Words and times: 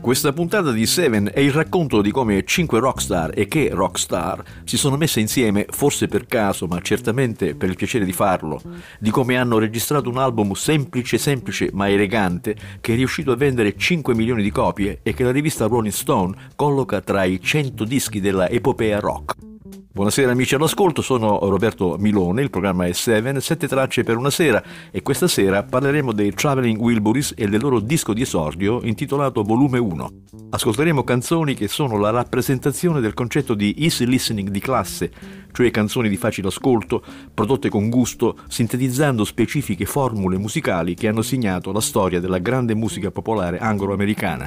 Questa 0.00 0.32
puntata 0.32 0.72
di 0.72 0.86
Seven 0.86 1.30
è 1.32 1.40
il 1.40 1.52
racconto 1.52 2.02
di 2.02 2.10
come 2.10 2.44
cinque 2.44 2.80
rockstar 2.80 3.32
e 3.34 3.46
che 3.46 3.70
rockstar 3.72 4.42
si 4.64 4.76
sono 4.76 4.96
messe 4.96 5.20
insieme, 5.20 5.66
forse 5.68 6.08
per 6.08 6.26
caso, 6.26 6.66
ma 6.66 6.80
certamente 6.80 7.54
per 7.54 7.68
il 7.68 7.76
piacere 7.76 8.04
di 8.04 8.12
farlo, 8.12 8.60
di 8.98 9.10
come 9.10 9.36
hanno 9.36 9.58
registrato 9.58 10.08
un 10.10 10.18
album 10.18 10.52
semplice, 10.52 11.18
semplice 11.18 11.70
ma 11.72 11.88
elegante 11.88 12.56
che 12.80 12.92
è 12.92 12.96
riuscito 12.96 13.32
a 13.32 13.36
vendere 13.36 13.76
5 13.76 14.14
milioni 14.14 14.42
di 14.42 14.50
copie 14.50 15.00
e 15.02 15.14
che 15.14 15.24
la 15.24 15.32
rivista 15.32 15.66
Rolling 15.66 15.92
Stone 15.92 16.34
colloca 16.56 17.00
tra 17.00 17.24
i 17.24 17.40
100 17.40 17.84
dischi 17.84 18.20
della 18.20 18.48
epopea 18.48 19.00
rock. 19.00 19.57
Buonasera 19.98 20.30
amici 20.30 20.54
all'ascolto, 20.54 21.02
sono 21.02 21.40
Roberto 21.40 21.96
Milone, 21.98 22.42
il 22.42 22.50
programma 22.50 22.86
è 22.86 22.92
Seven, 22.92 23.40
sette 23.40 23.66
tracce 23.66 24.04
per 24.04 24.16
una 24.16 24.30
sera 24.30 24.62
e 24.92 25.02
questa 25.02 25.26
sera 25.26 25.64
parleremo 25.64 26.12
dei 26.12 26.32
Traveling 26.32 26.78
Wilburys 26.78 27.34
e 27.36 27.48
del 27.48 27.60
loro 27.60 27.80
disco 27.80 28.12
di 28.12 28.22
esordio 28.22 28.80
intitolato 28.84 29.42
Volume 29.42 29.80
1. 29.80 30.10
Ascolteremo 30.50 31.02
canzoni 31.02 31.54
che 31.54 31.66
sono 31.66 31.98
la 31.98 32.10
rappresentazione 32.10 33.00
del 33.00 33.12
concetto 33.12 33.54
di 33.54 33.74
easy 33.76 34.06
listening 34.06 34.50
di 34.50 34.60
classe, 34.60 35.10
cioè 35.50 35.72
canzoni 35.72 36.08
di 36.08 36.16
facile 36.16 36.46
ascolto, 36.46 37.02
prodotte 37.34 37.68
con 37.68 37.88
gusto, 37.88 38.38
sintetizzando 38.46 39.24
specifiche 39.24 39.84
formule 39.84 40.38
musicali 40.38 40.94
che 40.94 41.08
hanno 41.08 41.22
segnato 41.22 41.72
la 41.72 41.80
storia 41.80 42.20
della 42.20 42.38
grande 42.38 42.76
musica 42.76 43.10
popolare 43.10 43.58
anglo-americana. 43.58 44.46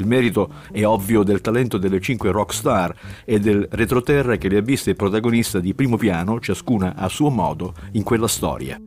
Il 0.00 0.06
merito 0.06 0.50
è 0.72 0.84
ovvio 0.86 1.22
del 1.22 1.42
talento 1.42 1.76
delle 1.76 2.00
cinque 2.00 2.30
rock 2.30 2.54
star 2.54 2.94
e 3.24 3.38
del 3.38 3.68
retroterra 3.70 4.36
che 4.36 4.48
le 4.48 4.56
ha 4.56 4.62
viste 4.62 4.89
protagonista 4.94 5.60
di 5.60 5.74
primo 5.74 5.96
piano, 5.96 6.40
ciascuna 6.40 6.94
a 6.96 7.08
suo 7.08 7.30
modo, 7.30 7.74
in 7.92 8.02
quella 8.02 8.28
storia. 8.28 8.80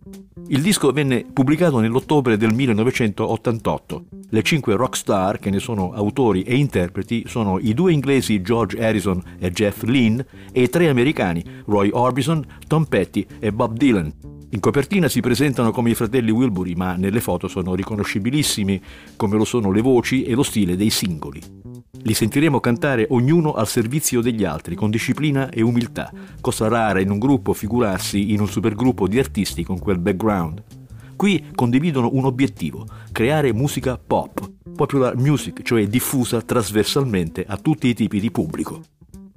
Il 0.47 0.61
disco 0.61 0.91
venne 0.91 1.25
pubblicato 1.31 1.79
nell'ottobre 1.79 2.37
del 2.37 2.53
1988. 2.53 4.05
Le 4.29 4.41
cinque 4.41 4.75
rock 4.75 4.97
star, 4.97 5.39
che 5.39 5.49
ne 5.49 5.59
sono 5.59 5.93
autori 5.93 6.43
e 6.43 6.55
interpreti, 6.55 7.23
sono 7.27 7.59
i 7.59 7.73
due 7.73 7.93
inglesi 7.93 8.41
George 8.41 8.83
Harrison 8.83 9.21
e 9.39 9.51
Jeff 9.51 9.83
Lynne 9.83 10.25
e 10.51 10.63
i 10.63 10.69
tre 10.69 10.89
americani 10.89 11.43
Roy 11.65 11.89
Orbison, 11.93 12.43
Tom 12.67 12.85
Petty 12.85 13.25
e 13.39 13.53
Bob 13.53 13.77
Dylan. 13.77 14.11
In 14.49 14.59
copertina 14.59 15.07
si 15.07 15.21
presentano 15.21 15.71
come 15.71 15.91
i 15.91 15.95
fratelli 15.95 16.29
Wilbury, 16.29 16.75
ma 16.75 16.95
nelle 16.95 17.21
foto 17.21 17.47
sono 17.47 17.73
riconoscibilissimi 17.73 18.81
come 19.15 19.37
lo 19.37 19.45
sono 19.45 19.71
le 19.71 19.81
voci 19.81 20.23
e 20.23 20.33
lo 20.35 20.43
stile 20.43 20.75
dei 20.75 20.89
singoli. 20.89 21.82
Li 22.05 22.15
sentiremo 22.15 22.59
cantare 22.59 23.05
ognuno 23.11 23.53
al 23.53 23.67
servizio 23.67 24.19
degli 24.19 24.43
altri, 24.43 24.75
con 24.75 24.89
disciplina 24.89 25.49
e 25.49 25.61
umiltà, 25.61 26.11
cosa 26.41 26.67
rara 26.67 26.99
in 26.99 27.11
un 27.11 27.19
gruppo 27.19 27.53
figurarsi 27.53 28.33
in 28.33 28.41
un 28.41 28.47
supergruppo 28.47 29.07
di 29.07 29.19
artisti 29.19 29.63
con 29.63 29.79
quel 29.79 29.99
background. 29.99 30.63
Qui 31.15 31.51
condividono 31.55 32.09
un 32.13 32.25
obiettivo, 32.25 32.85
creare 33.11 33.53
musica 33.53 33.97
pop, 33.97 34.51
popular 34.75 35.15
music, 35.15 35.61
cioè 35.61 35.87
diffusa 35.87 36.41
trasversalmente 36.41 37.45
a 37.47 37.57
tutti 37.57 37.87
i 37.87 37.93
tipi 37.93 38.19
di 38.19 38.31
pubblico. 38.31 38.81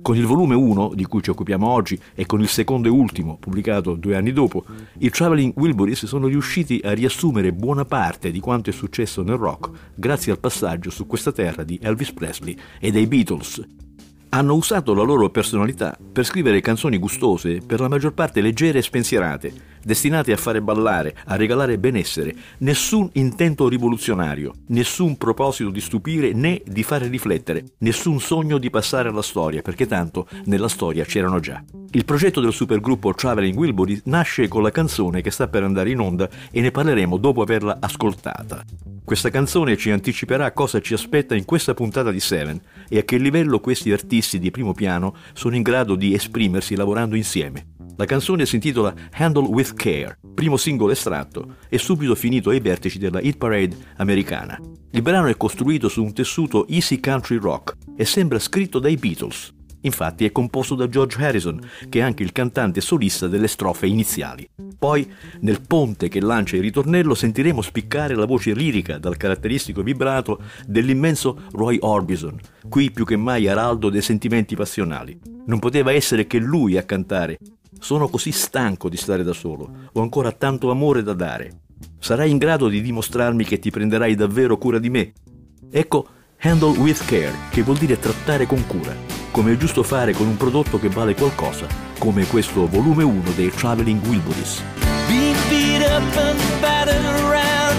Con 0.06 0.16
il 0.16 0.24
volume 0.24 0.54
1, 0.54 0.92
di 0.94 1.04
cui 1.04 1.20
ci 1.20 1.30
occupiamo 1.30 1.66
oggi, 1.66 1.98
e 2.14 2.26
con 2.26 2.40
il 2.40 2.46
secondo 2.46 2.86
e 2.86 2.92
ultimo, 2.92 3.38
pubblicato 3.40 3.96
due 3.96 4.14
anni 4.14 4.32
dopo, 4.32 4.64
i 4.98 5.10
Traveling 5.10 5.52
Wilburys 5.56 6.06
sono 6.06 6.28
riusciti 6.28 6.80
a 6.84 6.92
riassumere 6.92 7.52
buona 7.52 7.84
parte 7.84 8.30
di 8.30 8.38
quanto 8.38 8.70
è 8.70 8.72
successo 8.72 9.24
nel 9.24 9.36
rock 9.36 9.68
grazie 9.96 10.30
al 10.30 10.38
passaggio 10.38 10.90
su 10.90 11.08
questa 11.08 11.32
terra 11.32 11.64
di 11.64 11.80
Elvis 11.82 12.12
Presley 12.12 12.56
e 12.78 12.92
dei 12.92 13.08
Beatles, 13.08 13.60
hanno 14.28 14.55
usato 14.55 14.95
la 14.95 15.02
loro 15.02 15.30
personalità 15.30 15.96
per 16.12 16.24
scrivere 16.24 16.61
canzoni 16.61 16.98
gustose, 16.98 17.61
per 17.64 17.80
la 17.80 17.89
maggior 17.89 18.12
parte 18.12 18.40
leggere 18.40 18.78
e 18.78 18.83
spensierate, 18.83 19.52
destinate 19.86 20.33
a 20.33 20.36
fare 20.36 20.61
ballare, 20.61 21.14
a 21.27 21.36
regalare 21.36 21.79
benessere, 21.79 22.35
nessun 22.58 23.08
intento 23.13 23.69
rivoluzionario, 23.69 24.52
nessun 24.69 25.17
proposito 25.17 25.70
di 25.70 25.80
stupire 25.80 26.33
né 26.33 26.61
di 26.67 26.83
fare 26.83 27.07
riflettere, 27.07 27.64
nessun 27.79 28.19
sogno 28.19 28.58
di 28.58 28.69
passare 28.69 29.11
alla 29.11 29.23
storia, 29.23 29.63
perché 29.63 29.86
tanto 29.86 30.27
nella 30.46 30.67
storia 30.67 31.05
c'erano 31.05 31.39
già. 31.39 31.63
Il 31.92 32.05
progetto 32.05 32.41
del 32.41 32.52
supergruppo 32.52 33.14
Traveling 33.14 33.57
Wilbury 33.57 34.01
nasce 34.07 34.48
con 34.48 34.64
la 34.64 34.73
canzone 34.73 35.23
che 35.23 35.30
sta 35.30 35.46
per 35.46 35.63
andare 35.63 35.91
in 35.91 36.01
onda 36.01 36.29
e 36.51 36.61
ne 36.61 36.73
parleremo 36.73 37.17
dopo 37.17 37.42
averla 37.42 37.77
ascoltata. 37.79 38.64
Questa 39.05 39.30
canzone 39.30 39.77
ci 39.77 39.92
anticiperà 39.92 40.51
cosa 40.51 40.80
ci 40.80 40.95
aspetta 40.95 41.36
in 41.36 41.45
questa 41.45 41.75
puntata 41.75 42.11
di 42.11 42.19
Seven 42.19 42.61
e 42.89 42.98
a 42.98 43.02
che 43.02 43.19
livello 43.19 43.61
questi 43.61 43.92
artisti 43.92 44.41
di 44.41 44.51
primo 44.51 44.75
piano 44.75 45.14
sono 45.33 45.55
in 45.55 45.63
grado 45.63 45.95
di 45.95 46.13
esprimersi 46.13 46.75
lavorando 46.75 47.14
insieme. 47.14 47.76
La 47.98 48.05
canzone 48.05 48.45
si 48.45 48.57
intitola 48.57 48.95
Handle 49.12 49.46
with 49.46 49.73
Care, 49.73 50.18
primo 50.34 50.58
singolo 50.58 50.92
estratto, 50.92 51.57
e 51.68 51.79
subito 51.79 52.14
finito 52.14 52.51
ai 52.51 52.61
vertici 52.61 52.98
della 52.98 53.23
hit 53.23 53.39
parade 53.39 53.74
americana. 53.96 54.61
Il 54.90 55.01
brano 55.01 55.29
è 55.29 55.36
costruito 55.39 55.89
su 55.89 56.02
un 56.02 56.12
tessuto 56.12 56.68
easy 56.68 57.01
country 57.01 57.39
rock 57.39 57.74
e 57.96 58.05
sembra 58.05 58.39
scritto 58.39 58.79
dai 58.80 58.96
Beatles. 58.96 59.55
Infatti 59.80 60.27
è 60.27 60.33
composto 60.33 60.74
da 60.74 60.89
George 60.89 61.24
Harrison, 61.24 61.58
che 61.89 62.01
è 62.01 62.02
anche 62.02 62.23
il 62.23 62.33
cantante 62.33 62.83
solista 62.83 63.29
delle 63.29 63.48
strofe 63.48 63.86
iniziali. 63.86 64.46
Poi, 64.78 65.11
nel 65.40 65.63
ponte 65.67 66.08
che 66.08 66.20
lancia 66.20 66.57
il 66.57 66.63
ritornello, 66.63 67.14
sentiremo 67.14 67.63
spiccare 67.63 68.14
la 68.14 68.27
voce 68.27 68.52
lirica 68.52 68.98
dal 68.98 69.17
caratteristico 69.17 69.83
vibrato 69.83 70.42
dell'immenso 70.67 71.45
Roy 71.52 71.78
Orbison, 71.80 72.39
qui 72.68 72.90
più 72.90 73.07
che 73.07 73.17
mai 73.17 73.48
araldo 73.48 73.89
dei 73.89 74.02
sentimenti 74.02 74.55
passionali. 74.55 75.18
Non 75.46 75.61
poteva 75.61 75.92
essere 75.92 76.27
che 76.27 76.39
lui 76.39 76.77
a 76.77 76.83
cantare. 76.83 77.39
Sono 77.79 78.09
così 78.09 78.33
stanco 78.33 78.89
di 78.89 78.97
stare 78.97 79.23
da 79.23 79.33
solo, 79.33 79.70
ho 79.92 80.01
ancora 80.01 80.33
tanto 80.33 80.70
amore 80.70 81.03
da 81.03 81.14
dare. 81.14 81.61
Sarai 81.98 82.31
in 82.31 82.39
grado 82.39 82.69
di 82.69 82.81
dimostrarmi 82.81 83.45
che 83.45 83.59
ti 83.59 83.70
prenderai 83.70 84.14
davvero 84.14 84.57
cura 84.57 84.79
di 84.79 84.91
me? 84.91 85.13
Ecco 85.70 86.07
Handle 86.41 86.79
with 86.79 87.05
Care, 87.05 87.35
che 87.51 87.63
vuol 87.63 87.79
dire 87.79 87.98
trattare 87.98 88.47
con 88.47 88.67
cura 88.67 89.17
come 89.37 89.53
è 89.53 89.57
giusto 89.59 89.83
fare 89.83 90.14
con 90.14 90.27
un 90.27 90.39
prodotto 90.39 90.79
che 90.79 90.89
vale 90.89 91.14
qualcosa, 91.14 91.67
come 91.98 92.27
questo 92.27 92.67
volume 92.67 93.03
1 93.03 93.33
dei 93.33 93.51
Traveling 93.51 94.03
Wilburys. 94.07 94.63
Been 95.08 95.37
beat 95.51 95.83
up 95.83 96.17
and 96.17 96.41
battered 96.63 97.05
around 97.20 97.77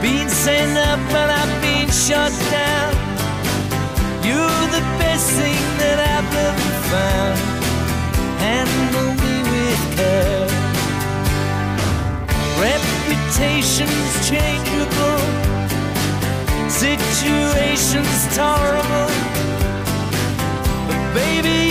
Been 0.00 0.26
sent 0.30 0.74
up 0.78 0.98
and 1.14 1.30
I've 1.30 1.60
been 1.60 1.90
shut 1.90 2.32
down 2.50 2.94
You're 4.22 4.68
the 4.70 4.82
best 4.98 5.30
thing 5.32 5.78
that 5.78 5.98
I've 5.98 6.34
ever 6.34 6.70
found 6.88 7.55
Handle 8.46 9.10
me 9.22 9.36
with 9.52 9.82
care 9.96 10.46
Reputation's 12.62 14.12
changeable. 14.28 15.22
Situation's 16.70 18.36
tolerable. 18.36 19.10
But 20.86 21.00
Baby, 21.12 21.65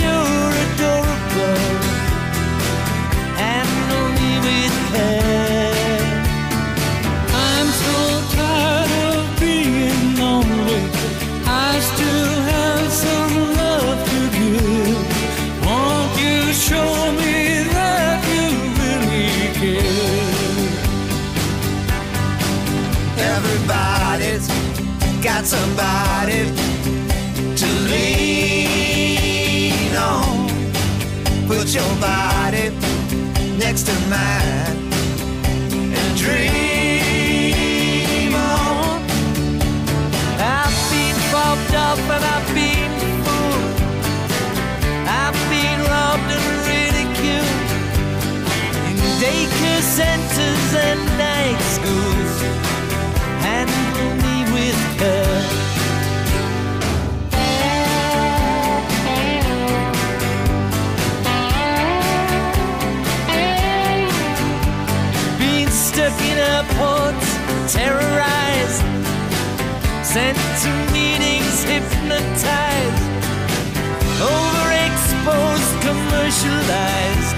commercialized. 76.46 77.36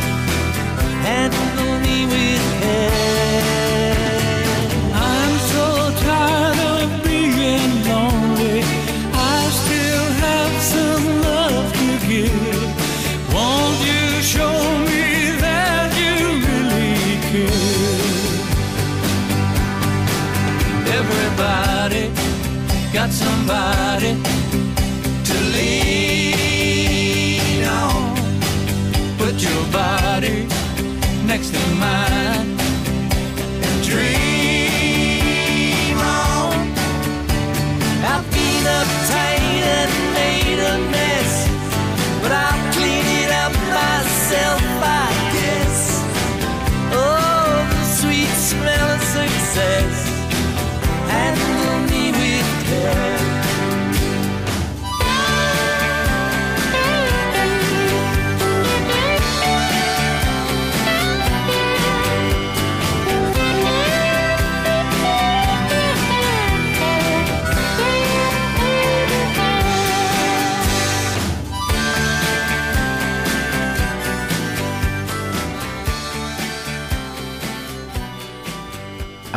Handle 1.05 1.81
me 1.81 2.07
with 2.07 2.45
care. 2.61 3.83
I'm 4.95 5.35
so 5.53 5.65
tired 6.05 6.59
of 6.75 6.87
being 7.05 7.73
lonely. 7.89 8.63
I 9.13 9.51
still 9.61 10.07
have 10.25 10.55
some 10.75 11.05
love 11.23 11.67
to 11.81 11.89
give. 12.07 12.71
Won't 13.35 13.79
you 13.89 14.23
show 14.23 14.57
me 14.89 15.05
that 15.45 15.89
you 16.01 16.17
really 16.47 17.17
care? 17.31 17.67
Everybody 21.01 22.05
got 22.93 23.11
somebody 23.11 24.13
mind 31.79 32.28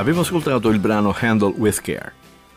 Avevo 0.01 0.21
ascoltato 0.21 0.69
il 0.69 0.79
brano 0.79 1.15
Handle 1.15 1.53
with 1.57 1.79
Care. 1.81 2.11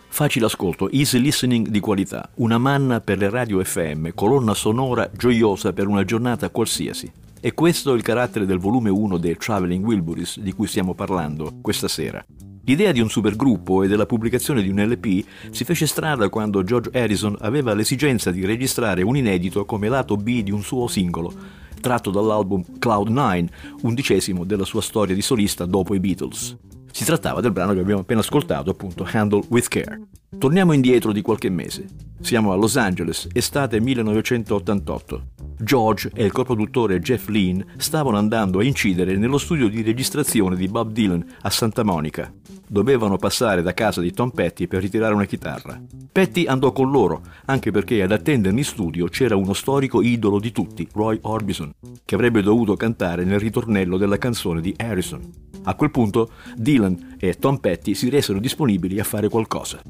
Facile 0.09 0.47
ascolto, 0.47 0.89
easy 0.91 1.19
listening 1.19 1.69
di 1.69 1.79
qualità, 1.79 2.31
una 2.37 2.57
manna 2.57 3.03
per 3.03 3.19
le 3.19 3.29
radio 3.29 3.63
FM, 3.63 4.09
colonna 4.15 4.55
sonora 4.55 5.11
gioiosa 5.15 5.75
per 5.75 5.87
una 5.87 6.05
giornata 6.05 6.49
qualsiasi. 6.49 7.13
E 7.39 7.53
questo 7.53 7.93
è 7.93 7.97
il 7.97 8.03
carattere 8.03 8.47
del 8.47 8.57
volume 8.57 8.89
1 8.89 9.19
dei 9.19 9.37
Traveling 9.37 9.85
Wilburys 9.85 10.41
di 10.41 10.55
cui 10.55 10.67
stiamo 10.67 10.95
parlando 10.95 11.59
questa 11.61 11.87
sera. 11.87 12.25
L'idea 12.65 12.93
di 12.93 13.01
un 13.01 13.11
supergruppo 13.11 13.83
e 13.83 13.89
della 13.89 14.07
pubblicazione 14.07 14.63
di 14.63 14.71
un 14.71 14.83
LP 14.83 15.27
si 15.51 15.65
fece 15.65 15.87
strada 15.87 16.31
quando 16.31 16.65
George 16.65 16.99
Harrison 16.99 17.37
aveva 17.41 17.75
l'esigenza 17.75 18.31
di 18.31 18.47
registrare 18.47 19.03
un 19.03 19.19
inedito 19.19 19.67
come 19.67 19.91
lato 19.91 20.17
B 20.17 20.43
di 20.43 20.51
un 20.51 20.63
suo 20.63 20.87
singolo, 20.87 21.31
tratto 21.79 22.11
dall'album 22.11 22.65
Cloud9, 22.79 23.47
undicesimo 23.83 24.45
della 24.45 24.65
sua 24.65 24.81
storia 24.81 25.15
di 25.15 25.21
solista 25.21 25.67
dopo 25.67 25.95
i 25.95 26.01
Beatles. 26.01 26.57
Si 26.95 27.05
trattava 27.05 27.41
del 27.41 27.51
brano 27.51 27.73
che 27.75 27.81
abbiamo 27.81 28.03
appena 28.03 28.21
ascoltato, 28.21 28.71
appunto 28.71 29.05
Handle 29.11 29.43
with 29.49 29.67
Care. 29.67 30.01
Torniamo 30.39 30.73
indietro 30.73 31.11
di 31.11 31.23
qualche 31.23 31.49
mese. 31.51 31.87
Siamo 32.21 32.53
a 32.53 32.55
Los 32.55 32.77
Angeles, 32.77 33.27
estate 33.33 33.81
1988. 33.81 35.27
George 35.59 36.11
e 36.15 36.25
il 36.25 36.33
coproduttore 36.33 37.01
Jeff 37.01 37.29
Lynne 37.29 37.65
stavano 37.77 38.17
andando 38.17 38.59
a 38.59 38.65
incidere 38.65 39.17
nello 39.17 39.39
studio 39.39 39.69
di 39.69 39.83
registrazione 39.83 40.57
di 40.57 40.69
Bob 40.69 40.93
Dylan 40.93 41.25
a 41.43 41.51
Santa 41.51 41.83
Monica. 41.83 42.33
Dovevano 42.67 43.17
passare 43.17 43.63
da 43.63 43.75
casa 43.75 44.01
di 44.01 44.13
Tom 44.13 44.31
Petty 44.31 44.67
per 44.67 44.83
ritirare 44.83 45.15
una 45.15 45.27
chitarra. 45.27 45.81
Petty 46.11 46.47
andò 46.47 46.73
con 46.73 46.91
loro, 46.91 47.23
anche 47.47 47.71
perché 47.71 48.03
ad 48.03 48.13
attenderli 48.13 48.59
in 48.59 48.65
studio 48.65 49.07
c'era 49.07 49.37
uno 49.37 49.53
storico 49.53 50.03
idolo 50.03 50.41
di 50.41 50.53
tutti, 50.53 50.89
Roy 50.93 51.19
Orbison, 51.23 51.73
che 52.05 52.15
avrebbe 52.15 52.43
dovuto 52.43 52.75
cantare 52.77 53.25
nel 53.25 53.41
ritornello 53.41 53.97
della 53.97 54.19
canzone 54.19 54.61
di 54.61 54.75
Harrison. 54.77 55.23
A 55.65 55.75
quel 55.75 55.91
punto 55.91 56.31
Dylan 56.57 57.17
e 57.19 57.35
Tom 57.35 57.59
Petty 57.59 57.95
si 57.95 58.09
resero 58.09 58.39
disponibili 58.39 58.99
a 58.99 59.05
fare 59.05 59.29
qualcosa. 59.29 59.81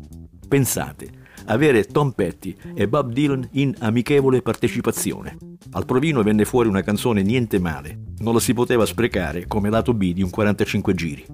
Pensate, 0.46 1.23
avere 1.46 1.84
Tom 1.84 2.12
Petty 2.12 2.56
e 2.74 2.88
Bob 2.88 3.12
Dylan 3.12 3.48
in 3.52 3.74
amichevole 3.78 4.42
partecipazione. 4.42 5.36
Al 5.72 5.84
provino 5.84 6.22
venne 6.22 6.44
fuori 6.44 6.68
una 6.68 6.82
canzone 6.82 7.22
niente 7.22 7.58
male, 7.58 7.98
non 8.18 8.34
la 8.34 8.40
si 8.40 8.52
poteva 8.52 8.86
sprecare 8.86 9.46
come 9.46 9.70
lato 9.70 9.94
B 9.94 10.12
di 10.12 10.22
un 10.22 10.30
45 10.30 10.94
giri. 10.94 11.26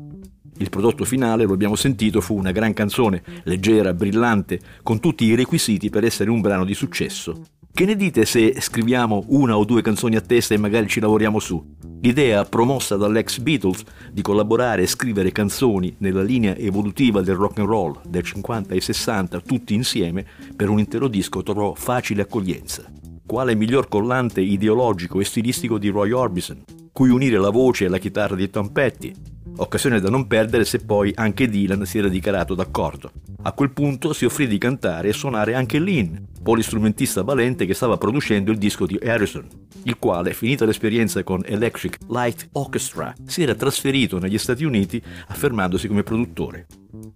Il 0.58 0.68
prodotto 0.68 1.04
finale, 1.04 1.44
lo 1.44 1.54
abbiamo 1.54 1.74
sentito, 1.74 2.20
fu 2.20 2.36
una 2.36 2.52
gran 2.52 2.74
canzone, 2.74 3.22
leggera, 3.44 3.94
brillante, 3.94 4.60
con 4.82 5.00
tutti 5.00 5.24
i 5.24 5.34
requisiti 5.34 5.88
per 5.88 6.04
essere 6.04 6.28
un 6.28 6.40
brano 6.42 6.64
di 6.64 6.74
successo. 6.74 7.42
Che 7.72 7.86
ne 7.86 7.96
dite 7.96 8.26
se 8.26 8.60
scriviamo 8.60 9.24
una 9.28 9.56
o 9.56 9.64
due 9.64 9.80
canzoni 9.80 10.16
a 10.16 10.20
testa 10.20 10.52
e 10.52 10.58
magari 10.58 10.86
ci 10.86 11.00
lavoriamo 11.00 11.38
su? 11.38 11.76
L'idea 12.02 12.44
promossa 12.44 12.96
dall'ex 12.96 13.38
Beatles 13.38 13.84
di 14.12 14.20
collaborare 14.20 14.82
e 14.82 14.86
scrivere 14.86 15.32
canzoni 15.32 15.94
nella 15.98 16.22
linea 16.22 16.56
evolutiva 16.56 17.22
del 17.22 17.36
rock 17.36 17.60
and 17.60 17.68
roll 17.68 17.98
del 18.06 18.22
50 18.22 18.74
e 18.74 18.80
60 18.80 19.40
tutti 19.40 19.74
insieme 19.74 20.26
per 20.54 20.68
un 20.68 20.78
intero 20.78 21.08
disco 21.08 21.42
trovò 21.42 21.72
facile 21.74 22.22
accoglienza. 22.22 22.84
Quale 23.24 23.54
miglior 23.54 23.88
collante 23.88 24.42
ideologico 24.42 25.20
e 25.20 25.24
stilistico 25.24 25.78
di 25.78 25.88
Roy 25.88 26.10
Orbison, 26.10 26.62
cui 26.92 27.08
unire 27.08 27.38
la 27.38 27.50
voce 27.50 27.86
e 27.86 27.88
la 27.88 27.98
chitarra 27.98 28.34
di 28.34 28.50
Tom 28.50 28.68
Petty, 28.72 29.12
occasione 29.56 30.00
da 30.00 30.10
non 30.10 30.26
perdere 30.26 30.64
se 30.64 30.78
poi 30.80 31.12
anche 31.14 31.48
Dylan 31.48 31.84
si 31.84 31.98
era 31.98 32.08
dichiarato 32.08 32.54
d'accordo. 32.54 33.10
A 33.42 33.52
quel 33.52 33.70
punto 33.70 34.12
si 34.12 34.24
offrì 34.24 34.46
di 34.46 34.58
cantare 34.58 35.08
e 35.08 35.12
suonare 35.12 35.54
anche 35.54 35.78
Lynn, 35.78 36.16
polistrumentista 36.42 37.22
valente 37.22 37.66
che 37.66 37.74
stava 37.74 37.96
producendo 37.96 38.50
il 38.50 38.58
disco 38.58 38.86
di 38.86 38.98
Harrison, 39.02 39.46
il 39.84 39.98
quale, 39.98 40.32
finita 40.32 40.64
l'esperienza 40.64 41.22
con 41.22 41.42
Electric 41.44 41.98
Light 42.08 42.48
Orchestra, 42.52 43.14
si 43.24 43.42
era 43.42 43.54
trasferito 43.54 44.18
negli 44.18 44.38
Stati 44.38 44.64
Uniti 44.64 45.02
affermandosi 45.28 45.88
come 45.88 46.02
produttore. 46.02 46.66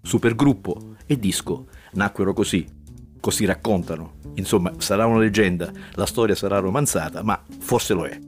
Supergruppo 0.03 0.97
e 1.07 1.19
disco 1.19 1.67
nacquero 1.93 2.33
così, 2.33 2.67
così 3.21 3.45
raccontano. 3.45 4.14
Insomma, 4.35 4.73
sarà 4.79 5.07
una 5.07 5.19
leggenda, 5.19 5.71
la 5.93 6.07
storia 6.07 6.35
sarà 6.35 6.59
romanzata, 6.59 7.23
ma 7.23 7.41
forse 7.59 7.95
lo 7.95 8.05
è. 8.05 8.24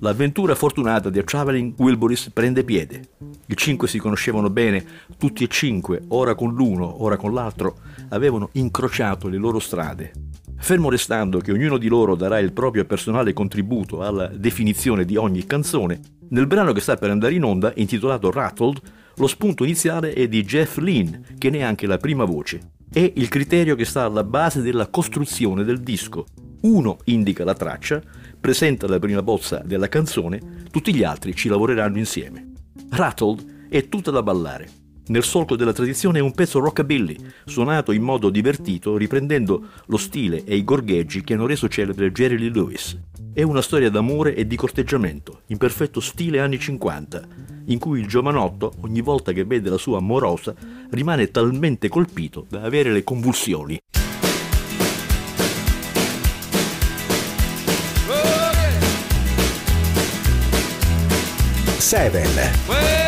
L'avventura 0.00 0.54
fortunata 0.54 1.10
di 1.10 1.18
A 1.18 1.24
Traveling 1.24 1.74
Wilburys 1.76 2.30
prende 2.32 2.62
piede. 2.62 3.08
I 3.46 3.56
cinque 3.56 3.88
si 3.88 3.98
conoscevano 3.98 4.48
bene, 4.48 4.84
tutti 5.18 5.42
e 5.42 5.48
cinque, 5.48 6.02
ora 6.08 6.36
con 6.36 6.54
l'uno, 6.54 7.02
ora 7.02 7.16
con 7.16 7.34
l'altro, 7.34 7.78
avevano 8.10 8.50
incrociato 8.52 9.26
le 9.26 9.38
loro 9.38 9.58
strade. 9.58 10.12
Fermo 10.56 10.88
restando 10.88 11.38
che 11.40 11.50
ognuno 11.50 11.78
di 11.78 11.88
loro 11.88 12.14
darà 12.14 12.38
il 12.38 12.52
proprio 12.52 12.84
personale 12.84 13.32
contributo 13.32 14.02
alla 14.02 14.28
definizione 14.28 15.04
di 15.04 15.16
ogni 15.16 15.44
canzone, 15.46 16.00
nel 16.30 16.46
brano 16.46 16.72
che 16.72 16.80
sta 16.80 16.96
per 16.96 17.10
andare 17.10 17.34
in 17.34 17.42
onda, 17.42 17.72
intitolato 17.74 18.30
Rattled, 18.30 18.80
lo 19.16 19.26
spunto 19.26 19.64
iniziale 19.64 20.12
è 20.12 20.28
di 20.28 20.44
Jeff 20.44 20.76
Lynne, 20.76 21.22
che 21.38 21.50
ne 21.50 21.58
è 21.58 21.62
anche 21.62 21.88
la 21.88 21.96
prima 21.96 22.24
voce. 22.24 22.72
È 22.92 23.12
il 23.16 23.28
criterio 23.28 23.74
che 23.74 23.84
sta 23.84 24.04
alla 24.04 24.22
base 24.22 24.62
della 24.62 24.86
costruzione 24.86 25.64
del 25.64 25.80
disco. 25.80 26.26
Uno 26.60 26.98
indica 27.04 27.44
la 27.44 27.54
traccia, 27.54 28.00
presenta 28.40 28.86
la 28.86 28.98
prima 28.98 29.22
bozza 29.22 29.62
della 29.64 29.88
canzone, 29.88 30.40
tutti 30.70 30.94
gli 30.94 31.02
altri 31.02 31.34
ci 31.34 31.48
lavoreranno 31.48 31.98
insieme. 31.98 32.52
Rattled 32.90 33.66
è 33.68 33.88
tutta 33.88 34.10
da 34.10 34.22
ballare. 34.22 34.68
Nel 35.08 35.24
solco 35.24 35.56
della 35.56 35.72
tradizione 35.72 36.18
è 36.18 36.22
un 36.22 36.32
pezzo 36.32 36.58
rockabilly, 36.58 37.16
suonato 37.46 37.92
in 37.92 38.02
modo 38.02 38.28
divertito, 38.28 38.96
riprendendo 38.96 39.68
lo 39.86 39.96
stile 39.96 40.44
e 40.44 40.56
i 40.56 40.64
gorgheggi 40.64 41.22
che 41.22 41.32
hanno 41.32 41.46
reso 41.46 41.66
celebre 41.68 42.12
Jerry 42.12 42.36
Lee 42.36 42.50
Lewis. 42.50 42.98
È 43.32 43.42
una 43.42 43.62
storia 43.62 43.88
d'amore 43.88 44.34
e 44.34 44.46
di 44.46 44.56
corteggiamento, 44.56 45.42
in 45.46 45.56
perfetto 45.56 46.00
stile 46.00 46.40
anni 46.40 46.58
50, 46.58 47.26
in 47.66 47.78
cui 47.78 48.00
il 48.00 48.06
giovanotto, 48.06 48.74
ogni 48.80 49.00
volta 49.00 49.32
che 49.32 49.44
vede 49.44 49.70
la 49.70 49.78
sua 49.78 49.98
amorosa, 49.98 50.54
rimane 50.90 51.30
talmente 51.30 51.88
colpito 51.88 52.44
da 52.48 52.62
avere 52.62 52.92
le 52.92 53.04
convulsioni. 53.04 53.78
7. 61.88 63.07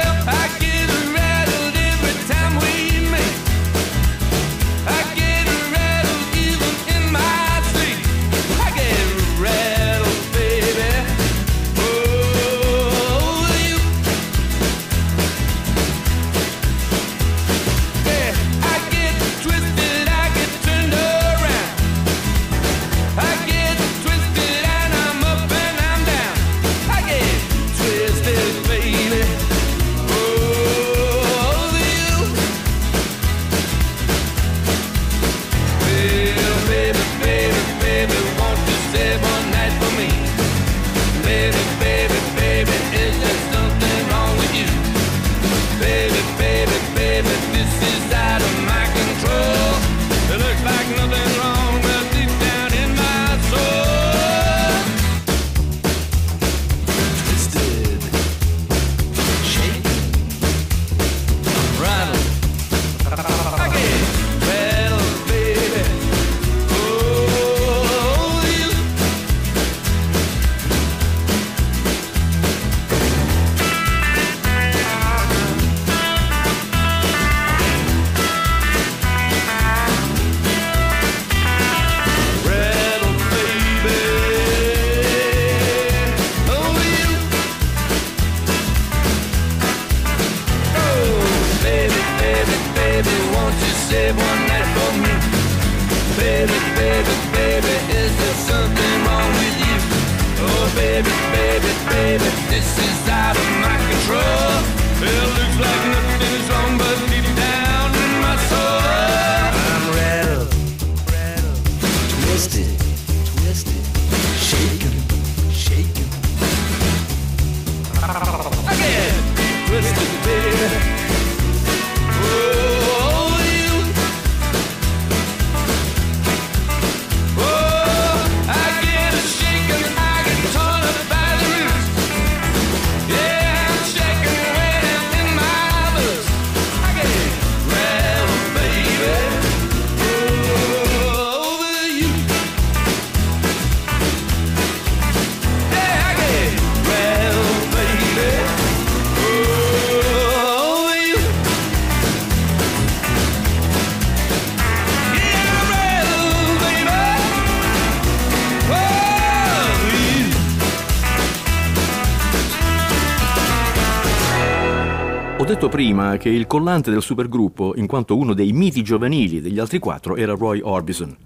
Prima 165.80 166.18
che 166.18 166.28
il 166.28 166.46
collante 166.46 166.90
del 166.90 167.00
supergruppo, 167.00 167.74
in 167.74 167.86
quanto 167.86 168.14
uno 168.14 168.34
dei 168.34 168.52
miti 168.52 168.82
giovanili 168.82 169.40
degli 169.40 169.58
altri 169.58 169.78
quattro, 169.78 170.14
era 170.14 170.34
Roy 170.34 170.60
Orbison. 170.62 171.16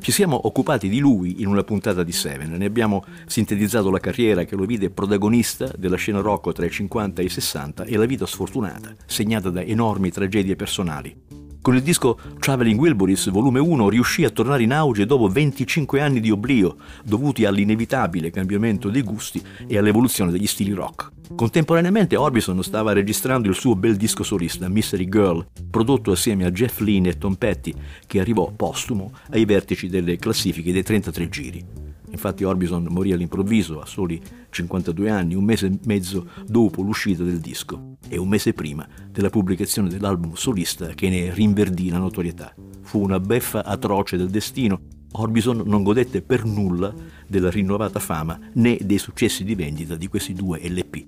Ci 0.00 0.10
siamo 0.10 0.48
occupati 0.48 0.88
di 0.88 0.98
lui 0.98 1.40
in 1.42 1.46
una 1.46 1.62
puntata 1.62 2.02
di 2.02 2.10
Seven, 2.10 2.50
ne 2.50 2.64
abbiamo 2.64 3.04
sintetizzato 3.26 3.88
la 3.88 4.00
carriera 4.00 4.42
che 4.42 4.56
lo 4.56 4.64
vide 4.64 4.90
protagonista 4.90 5.70
della 5.78 5.94
scena 5.94 6.18
rock 6.18 6.50
tra 6.50 6.66
i 6.66 6.70
50 6.70 7.22
e 7.22 7.24
i 7.26 7.28
60 7.28 7.84
e 7.84 7.96
la 7.96 8.06
vita 8.06 8.26
sfortunata, 8.26 8.92
segnata 9.06 9.48
da 9.48 9.62
enormi 9.62 10.10
tragedie 10.10 10.56
personali. 10.56 11.39
Con 11.62 11.76
il 11.76 11.82
disco 11.82 12.18
Traveling 12.38 12.80
Wilburys 12.80 13.28
volume 13.30 13.58
1 13.58 13.90
riuscì 13.90 14.24
a 14.24 14.30
tornare 14.30 14.62
in 14.62 14.72
auge 14.72 15.04
dopo 15.04 15.28
25 15.28 16.00
anni 16.00 16.18
di 16.18 16.30
oblio, 16.30 16.76
dovuti 17.04 17.44
all'inevitabile 17.44 18.30
cambiamento 18.30 18.88
dei 18.88 19.02
gusti 19.02 19.42
e 19.66 19.76
all'evoluzione 19.76 20.30
degli 20.30 20.46
stili 20.46 20.72
rock. 20.72 21.10
Contemporaneamente 21.34 22.16
Orbison 22.16 22.62
stava 22.62 22.94
registrando 22.94 23.48
il 23.48 23.54
suo 23.54 23.76
bel 23.76 23.96
disco 23.96 24.22
solista, 24.22 24.68
Mystery 24.70 25.06
Girl, 25.06 25.46
prodotto 25.70 26.12
assieme 26.12 26.46
a 26.46 26.50
Jeff 26.50 26.80
Lynne 26.80 27.10
e 27.10 27.18
Tom 27.18 27.34
Petty, 27.34 27.74
che 28.06 28.20
arrivò 28.20 28.50
postumo 28.50 29.12
ai 29.30 29.44
vertici 29.44 29.88
delle 29.88 30.16
classifiche 30.16 30.72
dei 30.72 30.82
33 30.82 31.28
giri. 31.28 31.89
Infatti 32.10 32.44
Orbison 32.44 32.86
morì 32.90 33.12
all'improvviso 33.12 33.80
a 33.80 33.86
soli 33.86 34.20
52 34.50 35.10
anni, 35.10 35.34
un 35.34 35.44
mese 35.44 35.66
e 35.66 35.78
mezzo 35.84 36.28
dopo 36.46 36.82
l'uscita 36.82 37.22
del 37.22 37.38
disco 37.38 37.96
e 38.08 38.18
un 38.18 38.28
mese 38.28 38.52
prima 38.52 38.86
della 39.10 39.30
pubblicazione 39.30 39.88
dell'album 39.88 40.34
solista 40.34 40.88
che 40.88 41.08
ne 41.08 41.32
rinverdì 41.32 41.90
la 41.90 41.98
notorietà. 41.98 42.54
Fu 42.82 43.00
una 43.00 43.20
beffa 43.20 43.64
atroce 43.64 44.16
del 44.16 44.30
destino. 44.30 44.80
Orbison 45.12 45.62
non 45.64 45.82
godette 45.82 46.22
per 46.22 46.44
nulla 46.44 46.94
della 47.26 47.50
rinnovata 47.50 47.98
fama 47.98 48.38
né 48.54 48.78
dei 48.80 48.98
successi 48.98 49.44
di 49.44 49.54
vendita 49.54 49.96
di 49.96 50.08
questi 50.08 50.32
due 50.32 50.60
LP. 50.62 51.06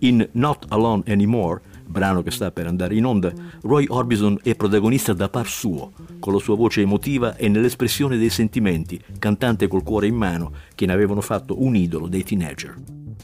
In 0.00 0.28
Not 0.32 0.66
Alone 0.68 1.04
Anymore, 1.06 1.62
brano 1.86 2.22
che 2.22 2.30
sta 2.30 2.50
per 2.50 2.66
andare 2.66 2.94
in 2.94 3.04
onda, 3.04 3.32
Roy 3.62 3.86
Orbison 3.88 4.38
è 4.42 4.54
protagonista 4.54 5.12
da 5.12 5.28
par 5.28 5.46
suo, 5.46 5.92
con 6.18 6.32
la 6.32 6.38
sua 6.38 6.56
voce 6.56 6.80
emotiva 6.80 7.36
e 7.36 7.48
nell'espressione 7.48 8.16
dei 8.16 8.30
sentimenti, 8.30 9.00
cantante 9.18 9.68
col 9.68 9.82
cuore 9.82 10.06
in 10.06 10.16
mano, 10.16 10.52
che 10.74 10.86
ne 10.86 10.92
avevano 10.92 11.20
fatto 11.20 11.62
un 11.62 11.76
idolo 11.76 12.08
dei 12.08 12.24
teenager. 12.24 12.74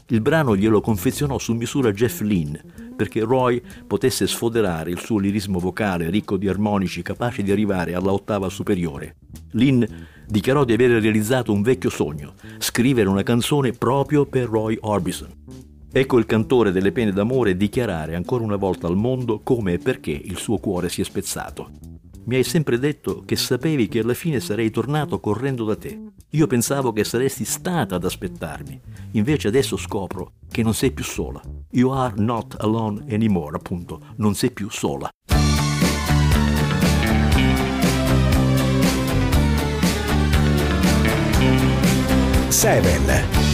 Il 0.07 0.21
brano 0.21 0.55
glielo 0.55 0.81
confezionò 0.81 1.37
su 1.39 1.53
misura 1.53 1.91
Jeff 1.91 2.21
Lynne, 2.21 2.63
perché 2.95 3.21
Roy 3.21 3.61
potesse 3.87 4.27
sfoderare 4.27 4.91
il 4.91 4.99
suo 4.99 5.17
lirismo 5.17 5.57
vocale 5.57 6.09
ricco 6.09 6.37
di 6.37 6.47
armonici 6.47 7.01
capace 7.01 7.43
di 7.43 7.51
arrivare 7.51 7.95
alla 7.95 8.11
ottava 8.11 8.49
superiore. 8.49 9.15
Lynne 9.51 10.07
dichiarò 10.27 10.63
di 10.65 10.73
aver 10.73 11.01
realizzato 11.01 11.51
un 11.51 11.61
vecchio 11.61 11.89
sogno, 11.89 12.33
scrivere 12.57 13.09
una 13.09 13.23
canzone 13.23 13.71
proprio 13.71 14.25
per 14.25 14.49
Roy 14.49 14.77
Orbison. 14.81 15.70
Ecco 15.93 16.17
il 16.17 16.25
cantore 16.25 16.71
delle 16.71 16.93
pene 16.93 17.11
d'amore 17.11 17.57
dichiarare 17.57 18.15
ancora 18.15 18.45
una 18.45 18.55
volta 18.55 18.87
al 18.87 18.95
mondo 18.95 19.41
come 19.43 19.73
e 19.73 19.77
perché 19.77 20.11
il 20.11 20.37
suo 20.37 20.57
cuore 20.57 20.87
si 20.87 21.01
è 21.01 21.03
spezzato. 21.03 21.69
Mi 22.23 22.35
hai 22.35 22.43
sempre 22.43 22.79
detto 22.79 23.23
che 23.25 23.35
sapevi 23.35 23.89
che 23.89 23.99
alla 23.99 24.13
fine 24.13 24.39
sarei 24.39 24.69
tornato 24.69 25.19
correndo 25.19 25.65
da 25.65 25.75
te. 25.75 25.99
Io 26.29 26.47
pensavo 26.47 26.93
che 26.93 27.03
saresti 27.03 27.43
stata 27.43 27.95
ad 27.95 28.05
aspettarmi. 28.05 28.79
Invece 29.11 29.49
adesso 29.49 29.75
scopro 29.75 30.33
che 30.49 30.63
non 30.63 30.73
sei 30.73 30.91
più 30.91 31.03
sola. 31.03 31.41
You 31.71 31.91
are 31.91 32.13
not 32.15 32.55
alone 32.59 33.03
anymore, 33.09 33.57
appunto. 33.57 33.99
Non 34.15 34.33
sei 34.33 34.51
più 34.51 34.69
sola. 34.69 35.09
Seven. 42.47 43.50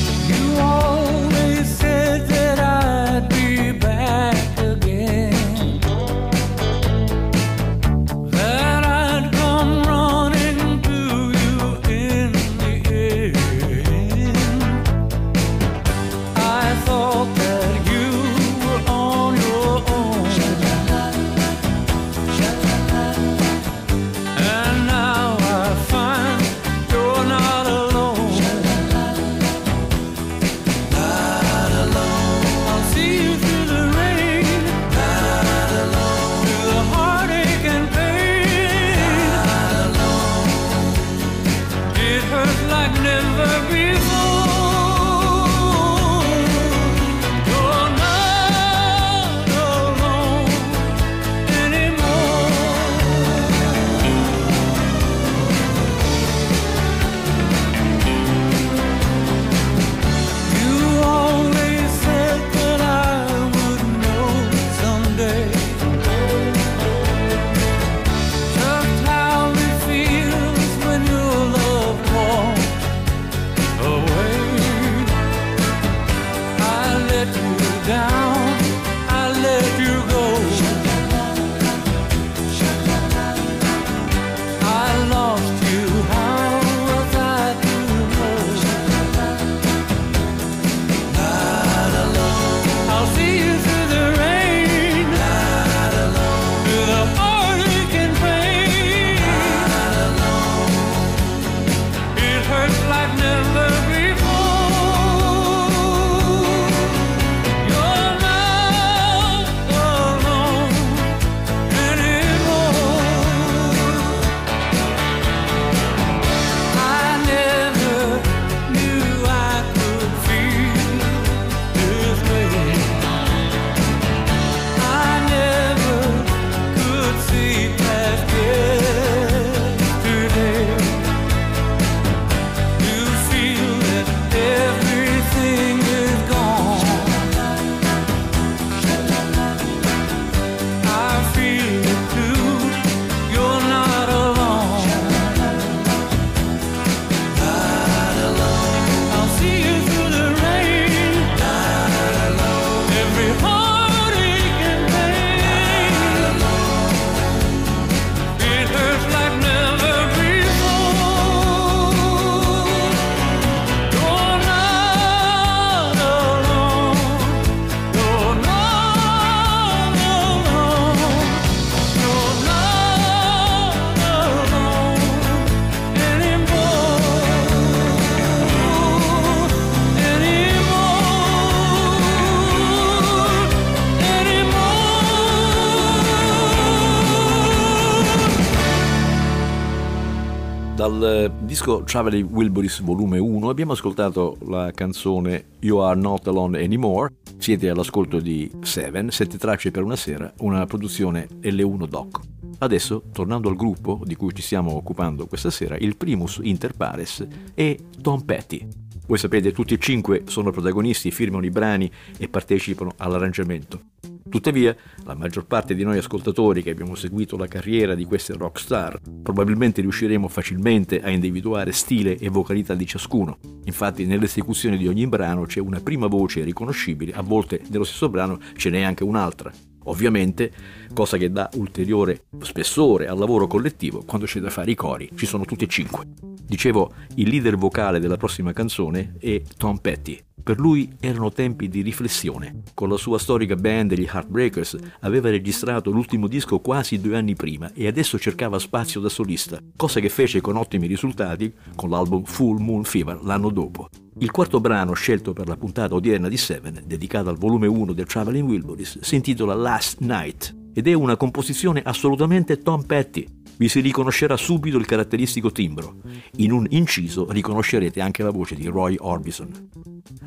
Disco 191.57 191.81
Traveling 191.81 192.29
Wilburys 192.29 192.81
volume 192.81 193.17
1 193.17 193.49
abbiamo 193.49 193.71
ascoltato 193.71 194.37
la 194.45 194.71
canzone 194.75 195.53
You 195.61 195.79
Are 195.79 195.99
Not 195.99 196.27
Alone 196.27 196.63
Anymore. 196.63 197.15
Siete 197.39 197.67
all'ascolto 197.67 198.19
di 198.19 198.47
Seven, 198.61 199.09
sette 199.09 199.39
tracce 199.39 199.71
per 199.71 199.81
una 199.81 199.95
sera, 199.95 200.31
una 200.41 200.67
produzione 200.67 201.27
L1 201.41 201.87
Doc. 201.87 202.19
Adesso, 202.59 203.05
tornando 203.11 203.49
al 203.49 203.55
gruppo 203.55 203.99
di 204.03 204.15
cui 204.15 204.35
ci 204.35 204.43
stiamo 204.43 204.75
occupando 204.75 205.25
questa 205.25 205.49
sera, 205.49 205.75
il 205.77 205.97
primus 205.97 206.39
inter 206.43 206.73
pares 206.75 207.25
è 207.55 207.75
Tom 208.03 208.21
Petty. 208.21 208.86
Voi 209.07 209.17
sapete, 209.17 209.53
tutti 209.53 209.73
e 209.73 209.77
cinque 209.77 210.23
sono 210.25 210.51
protagonisti, 210.51 211.11
firmano 211.11 211.45
i 211.45 211.49
brani 211.49 211.89
e 212.17 212.27
partecipano 212.27 212.91
all'arrangiamento. 212.97 213.81
Tuttavia, 214.29 214.75
la 215.05 215.15
maggior 215.15 215.45
parte 215.45 215.73
di 215.73 215.83
noi 215.85 215.97
ascoltatori 215.97 216.61
che 216.61 216.71
abbiamo 216.71 216.93
seguito 216.93 217.37
la 217.37 217.47
carriera 217.47 217.95
di 217.95 218.03
queste 218.03 218.33
rockstar 218.33 218.99
probabilmente 219.23 219.79
riusciremo 219.79 220.27
facilmente 220.27 221.01
a 221.01 221.09
individuare 221.09 221.71
stile 221.71 222.17
e 222.17 222.27
vocalità 222.27 222.75
di 222.75 222.85
ciascuno. 222.85 223.37
Infatti, 223.63 224.05
nell'esecuzione 224.05 224.75
di 224.75 224.89
ogni 224.89 225.07
brano 225.07 225.45
c'è 225.45 225.61
una 225.61 225.79
prima 225.79 226.07
voce 226.07 226.43
riconoscibile, 226.43 227.13
a 227.13 227.21
volte 227.21 227.61
nello 227.69 227.85
stesso 227.85 228.09
brano 228.09 228.37
ce 228.57 228.69
n'è 228.69 228.81
anche 228.81 229.05
un'altra. 229.05 229.53
Ovviamente, 229.87 230.51
cosa 230.93 231.17
che 231.17 231.31
dà 231.31 231.49
ulteriore 231.55 232.25
spessore 232.41 233.07
al 233.07 233.17
lavoro 233.17 233.47
collettivo 233.47 234.03
quando 234.05 234.25
c'è 234.25 234.39
da 234.39 234.49
fare 234.49 234.71
i 234.71 234.75
cori, 234.75 235.09
ci 235.15 235.25
sono 235.25 235.45
tutti 235.45 235.63
e 235.63 235.67
cinque. 235.67 236.05
Dicevo, 236.45 236.93
il 237.15 237.29
leader 237.29 237.57
vocale 237.57 237.99
della 237.99 238.17
prossima 238.17 238.53
canzone 238.53 239.15
è 239.19 239.41
Tom 239.57 239.77
Petty. 239.77 240.26
Per 240.47 240.57
lui 240.61 240.89
erano 241.01 241.29
tempi 241.29 241.67
di 241.67 241.81
riflessione. 241.81 242.61
Con 242.73 242.87
la 242.87 242.95
sua 242.95 243.19
storica 243.19 243.57
band, 243.57 243.93
gli 243.93 244.07
Heartbreakers, 244.09 244.77
aveva 245.01 245.29
registrato 245.29 245.91
l'ultimo 245.91 246.27
disco 246.27 246.59
quasi 246.59 247.01
due 247.01 247.17
anni 247.17 247.35
prima 247.35 247.69
e 247.73 247.85
adesso 247.85 248.17
cercava 248.17 248.57
spazio 248.57 249.01
da 249.01 249.09
solista, 249.09 249.59
cosa 249.75 249.99
che 249.99 250.07
fece 250.07 250.39
con 250.39 250.55
ottimi 250.55 250.87
risultati 250.87 251.53
con 251.75 251.89
l'album 251.89 252.23
Full 252.23 252.61
Moon 252.61 252.85
Fever 252.85 253.19
l'anno 253.23 253.49
dopo. 253.49 253.89
Il 254.19 254.31
quarto 254.31 254.61
brano 254.61 254.93
scelto 254.93 255.33
per 255.33 255.49
la 255.49 255.57
puntata 255.57 255.95
odierna 255.95 256.29
di 256.29 256.37
Seven, 256.37 256.81
dedicato 256.85 257.27
al 257.27 257.37
volume 257.37 257.67
1 257.67 257.91
del 257.91 258.05
Traveling 258.05 258.47
Wilburys, 258.47 258.99
si 259.01 259.15
intitola 259.15 259.53
Last 259.53 259.99
Night 259.99 260.55
ed 260.73 260.87
è 260.87 260.93
una 260.93 261.17
composizione 261.17 261.81
assolutamente 261.83 262.61
Tom 262.61 262.83
Petty. 262.83 263.27
Vi 263.57 263.67
si 263.67 263.79
riconoscerà 263.79 264.37
subito 264.37 264.77
il 264.77 264.85
caratteristico 264.85 265.51
timbro. 265.51 265.95
In 266.37 266.51
un 266.51 266.67
inciso 266.69 267.31
riconoscerete 267.31 267.99
anche 268.01 268.21
la 268.21 268.29
voce 268.29 268.53
di 268.53 268.67
Roy 268.67 268.95
Orbison. 268.99 269.69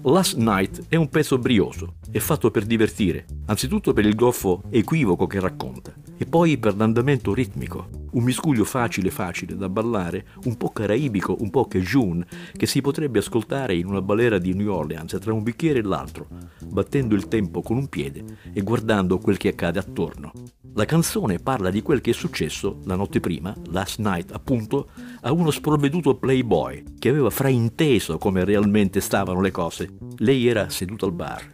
Last 0.02 0.36
Night 0.36 0.86
è 0.88 0.96
un 0.96 1.08
pezzo 1.08 1.38
brioso, 1.38 1.94
è 2.10 2.18
fatto 2.18 2.50
per 2.50 2.64
divertire, 2.64 3.26
anzitutto 3.46 3.92
per 3.92 4.04
il 4.04 4.16
goffo 4.16 4.62
equivoco 4.70 5.26
che 5.26 5.38
racconta, 5.38 5.94
e 6.16 6.26
poi 6.26 6.58
per 6.58 6.76
l'andamento 6.76 7.32
ritmico, 7.32 7.88
un 8.12 8.24
miscuglio 8.24 8.64
facile 8.64 9.10
facile 9.10 9.56
da 9.56 9.68
ballare, 9.68 10.26
un 10.44 10.56
po' 10.56 10.70
caraibico, 10.70 11.36
un 11.40 11.50
po' 11.50 11.66
cajun, 11.66 12.24
che 12.56 12.66
si 12.66 12.80
potrebbe 12.80 13.20
ascoltare 13.20 13.76
in 13.76 13.86
una 13.86 14.02
balera 14.02 14.38
di 14.38 14.54
New 14.54 14.72
Orleans 14.72 15.16
tra 15.20 15.32
un 15.32 15.42
bicchiere 15.42 15.78
e 15.78 15.82
l'altro, 15.82 16.26
battendo 16.66 17.14
il 17.14 17.28
tempo 17.28 17.62
con 17.62 17.76
un 17.76 17.88
piede 17.88 18.24
e 18.52 18.62
guardando 18.62 19.18
quel 19.18 19.36
che 19.36 19.48
accade 19.48 19.78
attorno. 19.78 20.32
La 20.74 20.84
canzone 20.84 21.38
parla 21.38 21.70
di 21.70 21.82
quel 21.82 22.00
che 22.00 22.10
è 22.10 22.14
successo 22.14 22.80
la 22.84 22.96
notte 22.96 23.19
prima, 23.20 23.54
last 23.66 23.98
night 23.98 24.33
appunto, 24.33 24.88
a 25.20 25.33
uno 25.33 25.50
sprovveduto 25.50 26.16
playboy 26.16 26.83
che 26.98 27.11
aveva 27.11 27.30
frainteso 27.30 28.18
come 28.18 28.44
realmente 28.44 29.00
stavano 29.00 29.40
le 29.40 29.50
cose. 29.50 29.88
Lei 30.16 30.46
era 30.48 30.68
seduta 30.70 31.06
al 31.06 31.12
bar, 31.12 31.48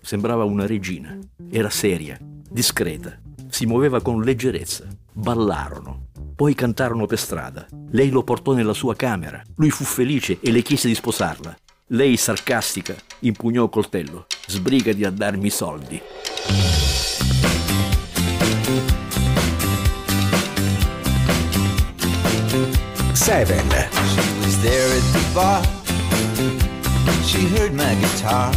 sembrava 0.00 0.44
una 0.44 0.66
regina, 0.66 1.18
era 1.50 1.70
seria, 1.70 2.18
discreta, 2.20 3.18
si 3.48 3.66
muoveva 3.66 4.00
con 4.02 4.22
leggerezza, 4.22 4.86
ballarono, 5.12 6.08
poi 6.34 6.54
cantarono 6.54 7.06
per 7.06 7.18
strada. 7.18 7.66
Lei 7.90 8.10
lo 8.10 8.22
portò 8.24 8.52
nella 8.52 8.74
sua 8.74 8.94
camera, 8.94 9.42
lui 9.56 9.70
fu 9.70 9.84
felice 9.84 10.38
e 10.40 10.50
le 10.50 10.62
chiese 10.62 10.88
di 10.88 10.94
sposarla. 10.94 11.56
Lei, 11.88 12.16
sarcastica, 12.16 12.94
impugnò 13.20 13.64
il 13.64 13.70
coltello. 13.70 14.26
Sbrigati 14.46 15.04
a 15.04 15.10
darmi 15.10 15.48
i 15.48 15.50
soldi. 15.50 16.00
Seven, 23.22 23.70
She 23.70 24.44
was 24.44 24.60
there 24.62 24.88
at 24.98 25.06
the 25.12 25.30
bar. 25.32 25.62
She 27.24 27.46
heard 27.54 27.72
my 27.72 27.94
guitar. 27.94 28.52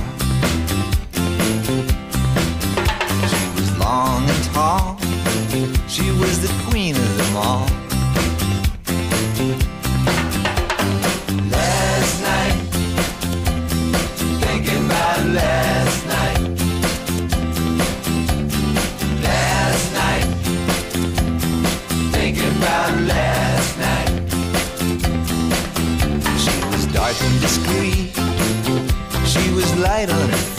She 3.30 3.45
was 3.54 3.78
long 3.78 4.28
and 4.28 4.43
tall. 4.45 4.97
She 5.88 6.10
was 6.19 6.41
the 6.41 6.51
queen 6.67 6.95
of 6.95 7.17
them 7.17 7.38
all. 7.38 7.85
Light 29.75 30.09
on 30.09 30.29
her 30.29 30.54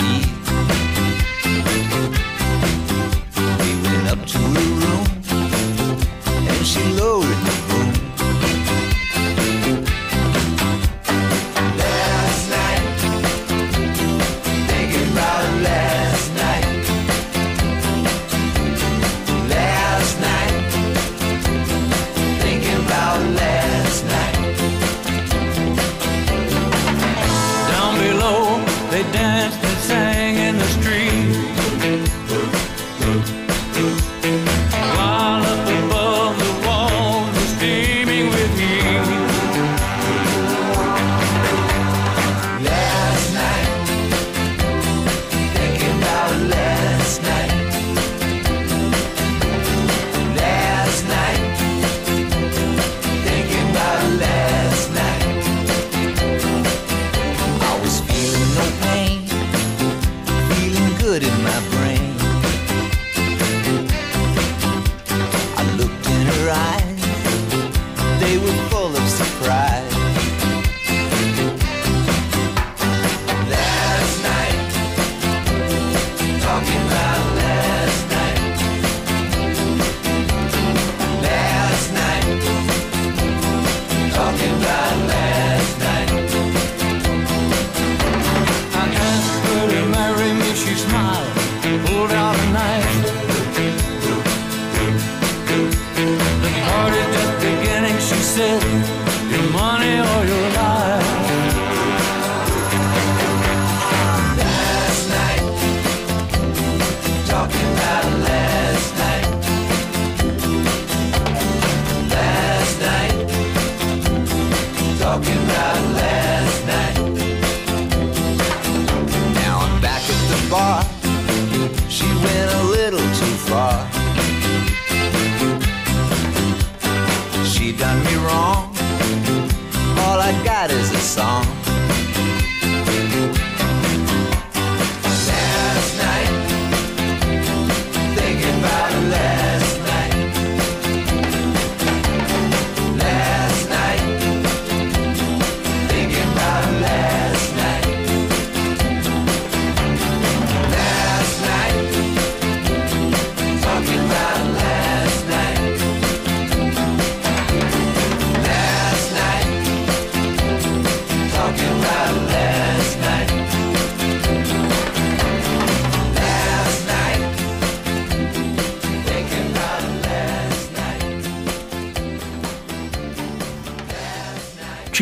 dance. 29.17 29.66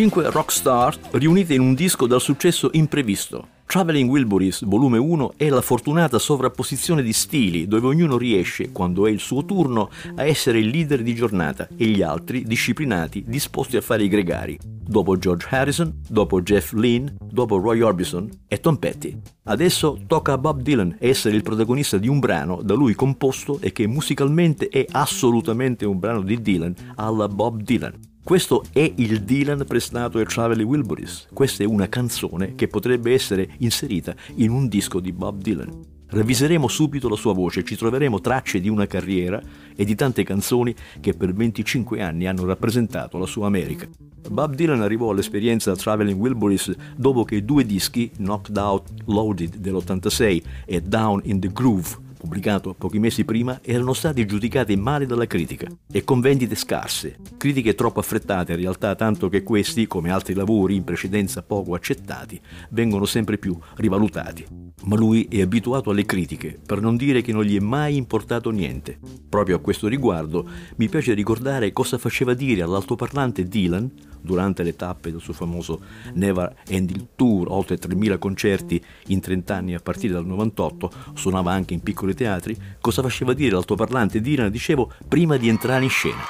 5 0.04 0.30
rockstar 0.30 0.94
riunite 1.12 1.54
in 1.54 1.62
un 1.62 1.72
disco 1.72 2.06
dal 2.06 2.20
successo 2.20 2.68
imprevisto. 2.72 3.48
Traveling 3.64 4.10
Wilburys, 4.10 4.62
volume 4.66 4.98
1, 4.98 5.32
è 5.38 5.48
la 5.48 5.62
fortunata 5.62 6.18
sovrapposizione 6.18 7.02
di 7.02 7.14
stili 7.14 7.66
dove 7.66 7.86
ognuno 7.86 8.18
riesce, 8.18 8.70
quando 8.70 9.06
è 9.06 9.10
il 9.10 9.18
suo 9.18 9.46
turno, 9.46 9.88
a 10.16 10.24
essere 10.24 10.58
il 10.58 10.68
leader 10.68 11.02
di 11.02 11.14
giornata 11.14 11.66
e 11.74 11.86
gli 11.86 12.02
altri 12.02 12.42
disciplinati, 12.42 13.24
disposti 13.26 13.78
a 13.78 13.80
fare 13.80 14.04
i 14.04 14.08
gregari. 14.08 14.58
Dopo 14.62 15.16
George 15.16 15.46
Harrison, 15.48 16.02
dopo 16.06 16.42
Jeff 16.42 16.72
Lynne, 16.72 17.14
dopo 17.24 17.56
Roy 17.56 17.80
Orbison 17.80 18.28
e 18.46 18.60
Tom 18.60 18.76
Petty. 18.76 19.18
Adesso 19.44 20.00
tocca 20.06 20.34
a 20.34 20.38
Bob 20.38 20.60
Dylan 20.60 20.96
essere 21.00 21.34
il 21.34 21.42
protagonista 21.42 21.96
di 21.96 22.08
un 22.08 22.18
brano 22.18 22.60
da 22.62 22.74
lui 22.74 22.94
composto 22.94 23.58
e 23.58 23.72
che 23.72 23.86
musicalmente 23.86 24.68
è 24.68 24.84
assolutamente 24.90 25.86
un 25.86 25.98
brano 25.98 26.20
di 26.20 26.42
Dylan 26.42 26.74
alla 26.96 27.26
Bob 27.26 27.62
Dylan. 27.62 28.12
Questo 28.24 28.64
è 28.72 28.90
il 28.96 29.22
Dylan 29.22 29.66
prestato 29.68 30.16
ai 30.16 30.24
Traveling 30.24 30.66
Wilburys. 30.66 31.28
Questa 31.30 31.62
è 31.62 31.66
una 31.66 31.90
canzone 31.90 32.54
che 32.54 32.68
potrebbe 32.68 33.12
essere 33.12 33.50
inserita 33.58 34.14
in 34.36 34.50
un 34.50 34.66
disco 34.66 34.98
di 34.98 35.12
Bob 35.12 35.42
Dylan. 35.42 35.78
Reviseremo 36.06 36.66
subito 36.66 37.10
la 37.10 37.16
sua 37.16 37.34
voce, 37.34 37.64
ci 37.64 37.76
troveremo 37.76 38.22
tracce 38.22 38.60
di 38.60 38.70
una 38.70 38.86
carriera 38.86 39.42
e 39.76 39.84
di 39.84 39.94
tante 39.94 40.22
canzoni 40.24 40.74
che 41.00 41.12
per 41.12 41.34
25 41.34 42.00
anni 42.00 42.26
hanno 42.26 42.46
rappresentato 42.46 43.18
la 43.18 43.26
sua 43.26 43.46
America. 43.46 43.86
Bob 44.30 44.54
Dylan 44.54 44.80
arrivò 44.80 45.10
all'esperienza 45.10 45.76
Traveling 45.76 46.18
Wilburys 46.18 46.74
dopo 46.96 47.24
che 47.24 47.44
due 47.44 47.66
dischi, 47.66 48.10
Knocked 48.16 48.56
Out 48.56 48.88
Loaded 49.04 49.56
dell'86 49.56 50.42
e 50.64 50.80
Down 50.80 51.20
in 51.24 51.40
the 51.40 51.52
Groove 51.52 52.03
pubblicato 52.24 52.72
pochi 52.72 52.98
mesi 52.98 53.22
prima, 53.26 53.60
erano 53.62 53.92
stati 53.92 54.24
giudicati 54.24 54.74
male 54.76 55.04
dalla 55.04 55.26
critica 55.26 55.68
e 55.92 56.04
con 56.04 56.20
vendite 56.20 56.54
scarse, 56.54 57.18
critiche 57.36 57.74
troppo 57.74 58.00
affrettate 58.00 58.52
in 58.52 58.58
realtà 58.58 58.94
tanto 58.94 59.28
che 59.28 59.42
questi, 59.42 59.86
come 59.86 60.10
altri 60.10 60.32
lavori 60.32 60.74
in 60.74 60.84
precedenza 60.84 61.42
poco 61.42 61.74
accettati, 61.74 62.40
vengono 62.70 63.04
sempre 63.04 63.36
più 63.36 63.56
rivalutati. 63.76 64.72
Ma 64.84 64.96
lui 64.96 65.28
è 65.30 65.42
abituato 65.42 65.90
alle 65.90 66.06
critiche, 66.06 66.58
per 66.64 66.80
non 66.80 66.96
dire 66.96 67.20
che 67.20 67.32
non 67.32 67.44
gli 67.44 67.56
è 67.56 67.60
mai 67.60 67.96
importato 67.96 68.50
niente. 68.50 68.98
Proprio 69.28 69.56
a 69.56 69.60
questo 69.60 69.86
riguardo 69.86 70.48
mi 70.76 70.88
piace 70.88 71.12
ricordare 71.12 71.72
cosa 71.72 71.98
faceva 71.98 72.32
dire 72.32 72.62
all'altoparlante 72.62 73.44
Dylan 73.44 73.90
durante 74.24 74.62
le 74.62 74.74
tappe 74.74 75.10
del 75.10 75.20
suo 75.20 75.34
famoso 75.34 75.80
Never 76.14 76.54
Ending 76.66 77.08
Tour, 77.14 77.50
oltre 77.50 77.76
3.000 77.76 78.18
concerti 78.18 78.82
in 79.08 79.20
30 79.20 79.54
anni 79.54 79.74
a 79.74 79.80
partire 79.80 80.14
dal 80.14 80.24
98, 80.24 80.90
suonava 81.14 81.52
anche 81.52 81.74
in 81.74 81.82
piccoli 81.82 82.14
teatri, 82.14 82.56
cosa 82.80 83.02
faceva 83.02 83.34
dire 83.34 83.52
l'altoparlante 83.52 84.20
Dylan, 84.20 84.50
dicevo, 84.50 84.90
prima 85.06 85.36
di 85.36 85.48
entrare 85.48 85.84
in 85.84 85.90
scena. 85.90 86.22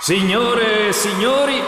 Signore 0.00 0.88
e 0.88 0.92
signori, 0.92 1.60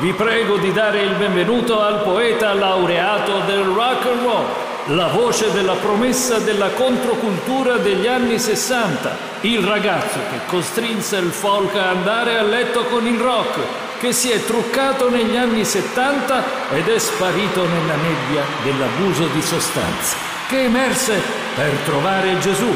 vi 0.00 0.12
prego 0.12 0.56
di 0.56 0.72
dare 0.72 1.02
il 1.02 1.14
benvenuto 1.16 1.80
al 1.80 2.02
poeta 2.02 2.54
laureato 2.54 3.40
del 3.46 3.64
rock 3.64 4.06
and 4.06 4.22
roll, 4.22 4.96
la 4.96 5.08
voce 5.08 5.52
della 5.52 5.74
promessa 5.74 6.38
della 6.38 6.70
controcultura 6.70 7.76
degli 7.76 8.06
anni 8.06 8.38
60, 8.38 9.28
il 9.42 9.60
ragazzo 9.60 10.18
che 10.30 10.38
costrinse 10.46 11.16
il 11.16 11.30
folk 11.30 11.74
a 11.74 11.90
andare 11.90 12.38
a 12.38 12.42
letto 12.42 12.84
con 12.84 13.06
il 13.06 13.18
rock, 13.18 13.89
che 14.00 14.12
si 14.14 14.30
è 14.30 14.42
truccato 14.42 15.10
negli 15.10 15.36
anni 15.36 15.62
70 15.62 16.72
ed 16.72 16.88
è 16.88 16.98
sparito 16.98 17.66
nella 17.66 17.96
nebbia 17.96 18.44
dell'abuso 18.62 19.26
di 19.26 19.42
sostanze, 19.42 20.16
che 20.48 20.64
emerse 20.64 21.20
per 21.54 21.70
trovare 21.84 22.38
Gesù, 22.38 22.72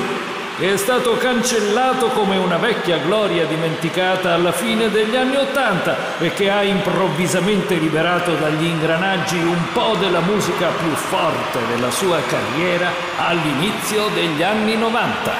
che 0.59 0.75
è 0.75 0.77
stato 0.77 1.17
cancellato 1.17 2.09
come 2.09 2.37
una 2.37 2.59
vecchia 2.59 2.99
gloria 2.99 3.47
dimenticata 3.47 4.35
alla 4.35 4.53
fine 4.53 4.91
degli 4.91 5.17
anni 5.17 5.37
Ottanta 5.37 6.19
e 6.19 6.31
che 6.35 6.51
ha 6.51 6.63
improvvisamente 6.63 7.77
liberato 7.77 8.35
dagli 8.35 8.67
ingranaggi 8.67 9.39
un 9.39 9.73
po' 9.73 9.97
della 9.99 10.21
musica 10.21 10.69
più 10.69 10.91
forte 10.91 11.59
della 11.75 11.91
sua 11.91 12.21
carriera 12.21 12.91
all'inizio 13.17 14.09
degli 14.09 14.43
anni 14.43 14.77
90. 14.77 15.33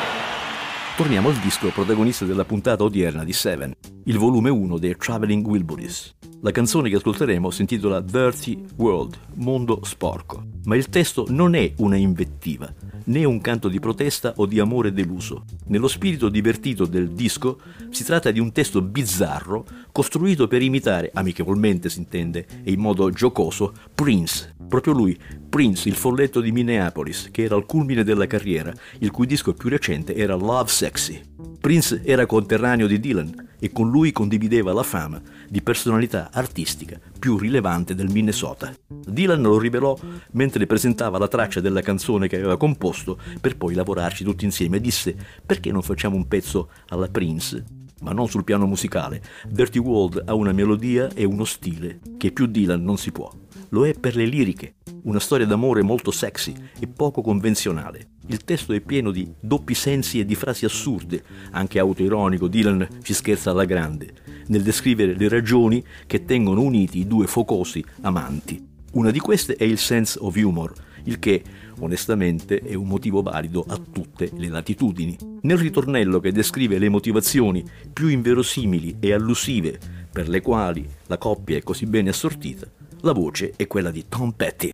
Torniamo 0.97 1.29
al 1.29 1.35
disco 1.35 1.69
protagonista 1.69 2.25
della 2.25 2.45
puntata 2.45 2.85
odierna 2.85 3.23
di 3.23 3.33
Seven, 3.35 3.75
il 4.07 4.19
volume 4.19 4.51
1 4.51 4.79
dei 4.79 4.97
Traveling 4.97 5.47
Wilburys. 5.47 6.15
La 6.43 6.51
canzone 6.51 6.91
che 6.91 6.97
ascolteremo 6.97 7.51
si 7.51 7.63
intitola 7.63 8.01
Dirty 8.03 8.63
World, 8.77 9.17
mondo 9.37 9.81
sporco, 9.83 10.45
ma 10.65 10.77
il 10.77 10.91
testo 10.91 11.25
non 11.31 11.55
è 11.55 11.73
una 11.79 11.97
invettiva, 11.97 12.71
né 13.05 13.25
un 13.25 13.41
canto 13.41 13.69
di 13.69 13.81
protesta 13.81 14.35
o 14.37 14.45
di 14.45 14.59
amore 14.59 14.93
deluso. 14.93 15.45
Nello 15.69 15.89
spirito 15.89 16.29
divertito 16.29 16.85
del 16.85 17.13
disco 17.13 17.59
si 17.89 18.05
tratta 18.05 18.31
di 18.31 18.41
un 18.41 18.53
testo 18.53 18.83
bizzarro 18.83 19.65
costruito 19.91 20.49
per 20.49 20.61
imitare, 20.61 21.11
amichevolmente 21.15 21.89
si 21.89 22.01
intende, 22.01 22.47
e 22.63 22.73
in 22.73 22.81
modo 22.81 23.09
giocoso, 23.09 23.73
Prince. 23.95 24.55
Proprio 24.69 24.93
lui, 24.93 25.19
Prince, 25.49 25.89
il 25.89 25.95
folletto 25.95 26.43
di 26.43 26.53
Minneapolis, 26.53 27.31
che 27.31 27.45
era 27.45 27.55
al 27.55 27.65
culmine 27.65 28.05
della 28.05 28.27
carriera, 28.27 28.71
il 28.99 29.11
cui 29.11 29.27
disco 29.27 29.55
più 29.55 29.71
recente 29.71 30.15
era 30.15 30.35
Love 30.35 30.69
Sexy. 30.69 31.33
Prince 31.61 32.03
era 32.05 32.27
conterraneo 32.27 32.87
di 32.87 33.01
Dylan 33.01 33.49
e 33.59 33.73
con 33.73 33.91
lui 33.91 34.13
condivideva 34.13 34.73
la 34.73 34.83
fama 34.83 35.21
di 35.49 35.63
personalità 35.63 36.31
artistica 36.33 37.01
più 37.19 37.39
rilevante 37.39 37.95
del 37.95 38.11
Minnesota. 38.11 38.75
Dylan 38.89 39.41
lo 39.41 39.59
rivelò 39.59 39.97
mentre 40.33 40.67
presentava 40.67 41.19
la 41.19 41.29
traccia 41.29 41.61
della 41.61 41.81
canzone 41.81 42.29
che 42.29 42.37
aveva 42.37 42.57
composto 42.57 43.19
per 43.41 43.57
poi 43.57 43.75
lavorarci 43.75 44.25
tutti 44.25 44.45
insieme 44.45 44.77
e 44.77 44.81
disse 44.81 45.17
perché 45.45 45.73
non 45.73 45.83
facciamo 45.83 46.17
un 46.17 46.29
pezzo 46.29 46.69
alla 46.89 47.09
Prince? 47.09 47.65
Ma 48.03 48.13
non 48.13 48.29
sul 48.29 48.45
piano 48.45 48.67
musicale. 48.67 49.23
Dirty 49.49 49.79
World 49.79 50.25
ha 50.27 50.35
una 50.35 50.53
melodia 50.53 51.09
e 51.15 51.25
uno 51.25 51.45
stile 51.45 52.01
che 52.19 52.33
più 52.33 52.47
Dylan 52.47 52.83
non 52.83 52.99
si 52.99 53.11
può. 53.13 53.33
Lo 53.75 53.85
è 53.85 53.93
per 53.93 54.15
le 54.15 54.25
liriche, 54.25 54.77
una 55.03 55.19
storia 55.19 55.47
d'amore 55.47 55.83
molto 55.83 56.13
sexy 56.13 56.55
e 56.79 56.87
poco 56.87 57.23
convenzionale. 57.23 58.11
Il 58.29 58.45
testo 58.45 58.73
è 58.73 58.79
pieno 58.79 59.11
di 59.11 59.29
doppi 59.41 59.75
sensi 59.75 60.21
e 60.21 60.25
di 60.25 60.37
frasi 60.37 60.65
assurde, 60.65 61.25
anche 61.51 61.81
autoironico, 61.81 62.47
Dylan 62.47 62.87
ci 63.03 63.13
scherza 63.13 63.51
alla 63.51 63.65
grande, 63.65 64.15
nel 64.47 64.63
descrivere 64.63 65.17
le 65.17 65.29
ragioni 65.29 65.83
che 66.07 66.25
tengono 66.25 66.61
uniti 66.61 67.01
i 67.01 67.09
due 67.09 67.27
focosi 67.27 67.85
amanti. 68.03 68.65
Una 68.93 69.11
di 69.11 69.19
queste 69.19 69.57
è 69.57 69.65
il 69.65 69.79
sense 69.79 70.21
of 70.21 70.37
humor, 70.37 70.73
il 71.07 71.19
che, 71.19 71.43
onestamente, 71.81 72.61
è 72.61 72.75
un 72.75 72.87
motivo 72.87 73.23
valido 73.23 73.65
a 73.67 73.77
tutte 73.77 74.31
le 74.37 74.51
latitudini. 74.51 75.17
Nel 75.41 75.59
ritornello 75.59 76.21
che 76.21 76.31
descrive 76.31 76.79
le 76.79 76.89
motivazioni 76.89 77.65
più 77.93 78.07
inverosimili 78.07 78.99
e 79.01 79.13
allusive 79.13 79.81
per 80.13 80.29
le 80.29 80.41
quali 80.43 80.89
la 81.07 81.19
coppia 81.19 81.57
è 81.57 81.63
così 81.65 81.87
bene 81.87 82.11
assortita, 82.11 82.71
la 83.05 83.13
voce 83.13 83.53
è 83.57 83.67
quella 83.67 83.91
di 83.91 84.07
Tom 84.09 84.33
Petty. 84.33 84.73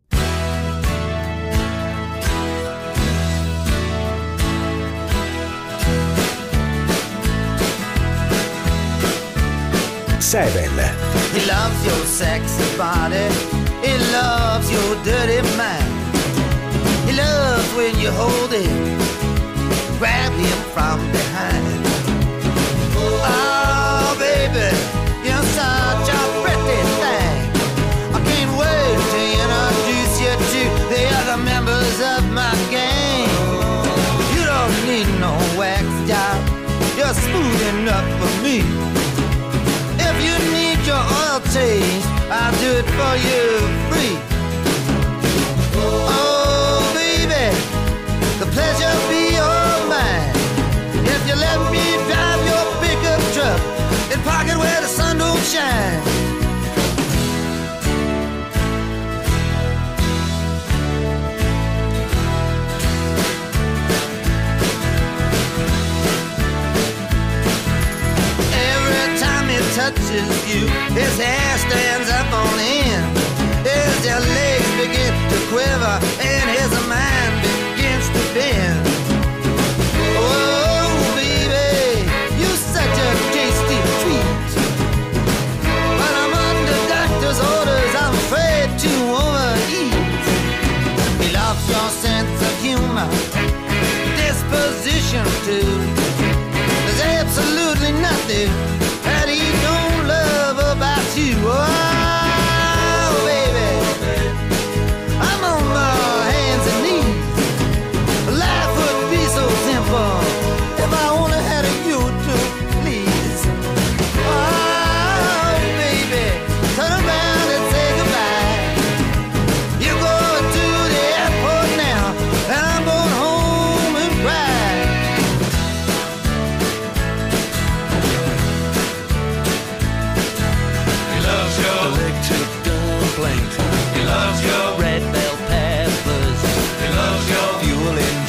seven, 10.18 10.70
He 11.34 11.44
loves 11.44 11.84
your 11.84 12.06
sexy 12.06 12.76
body. 12.76 13.26
He 13.82 13.98
loves 14.12 14.70
your 14.70 14.94
dirty 15.02 15.42
mind. 15.56 15.90
He 17.04 17.16
loves 17.16 17.68
when 17.74 17.98
you 17.98 18.12
hold 18.12 18.52
him, 18.52 18.98
grab 19.98 20.32
him 20.34 20.58
from 20.72 21.00
behind. 21.10 21.69
Oil 41.60 42.02
I'll 42.32 42.52
do 42.60 42.70
it 42.80 42.88
for 42.96 43.14
you 43.26 43.42
free. 43.90 44.16
Oh, 45.76 46.92
baby, 46.94 47.46
the 48.38 48.46
pleasure 48.54 48.96
be 49.10 49.36
all 49.36 49.88
mine. 49.88 50.30
If 51.04 51.20
you 51.28 51.34
let 51.34 51.58
me 51.72 51.84
drive 52.08 52.40
your 52.50 52.66
pickup 52.82 53.22
truck 53.34 53.60
and 54.12 54.22
park 54.22 54.46
it 54.48 54.56
where 54.56 54.80
the 54.80 54.88
sun 54.88 55.18
don't 55.18 55.42
shine. 55.42 56.19
His 70.10 71.18
hair 71.18 71.58
stands 71.58 72.10
up 72.10 72.32
on 72.32 72.58
end. 72.58 73.16
His 73.62 74.06
legs 74.06 74.70
begin 74.82 75.14
to 75.30 75.38
quiver 75.50 75.96
and 76.20 76.50
his 76.50 76.70
mind 76.88 77.34
begins 77.46 78.06
to 78.08 78.22
bend. 78.34 78.82
Oh, 80.18 81.14
baby, 81.14 82.10
you 82.40 82.50
such 82.56 82.96
a 83.06 83.10
tasty 83.36 83.78
treat. 84.02 84.50
But 86.00 86.12
I'm 86.22 86.34
under 86.34 86.78
doctor's 86.90 87.38
orders, 87.38 87.92
I'm 88.02 88.14
afraid 88.24 88.68
to 88.84 88.92
overeat. 89.22 89.94
He 91.22 91.28
loves 91.32 91.64
your 91.70 91.88
sense 92.04 92.38
of 92.48 92.54
humor, 92.60 93.08
disposition 94.18 95.24
too. 95.46 95.59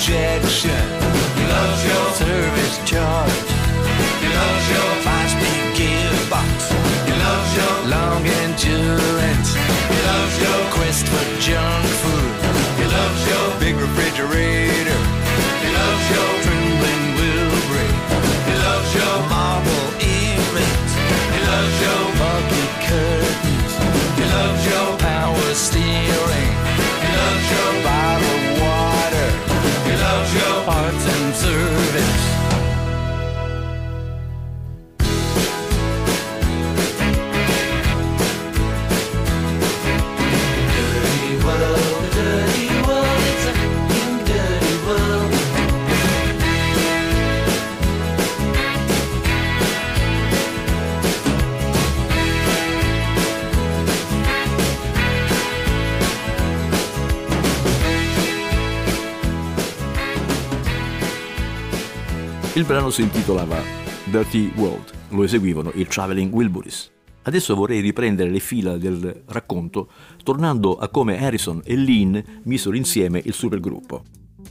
Fuel 0.02 0.18
injection. 0.18 0.86
He 1.38 1.44
loves 1.48 1.86
your 1.86 2.31
Il 62.62 62.68
brano 62.68 62.92
si 62.92 63.02
intitolava 63.02 63.60
Dirty 64.04 64.52
World, 64.56 64.92
lo 65.10 65.24
eseguivano 65.24 65.72
i 65.74 65.88
Traveling 65.88 66.32
Wilburys. 66.32 66.92
Adesso 67.24 67.56
vorrei 67.56 67.80
riprendere 67.80 68.30
le 68.30 68.40
fila 68.40 68.78
del 68.78 69.24
racconto 69.26 69.90
tornando 70.22 70.78
a 70.78 70.88
come 70.90 71.20
Harrison 71.20 71.60
e 71.64 71.76
Lynn 71.76 72.20
misero 72.44 72.76
insieme 72.76 73.20
il 73.26 73.34
supergruppo. 73.34 74.04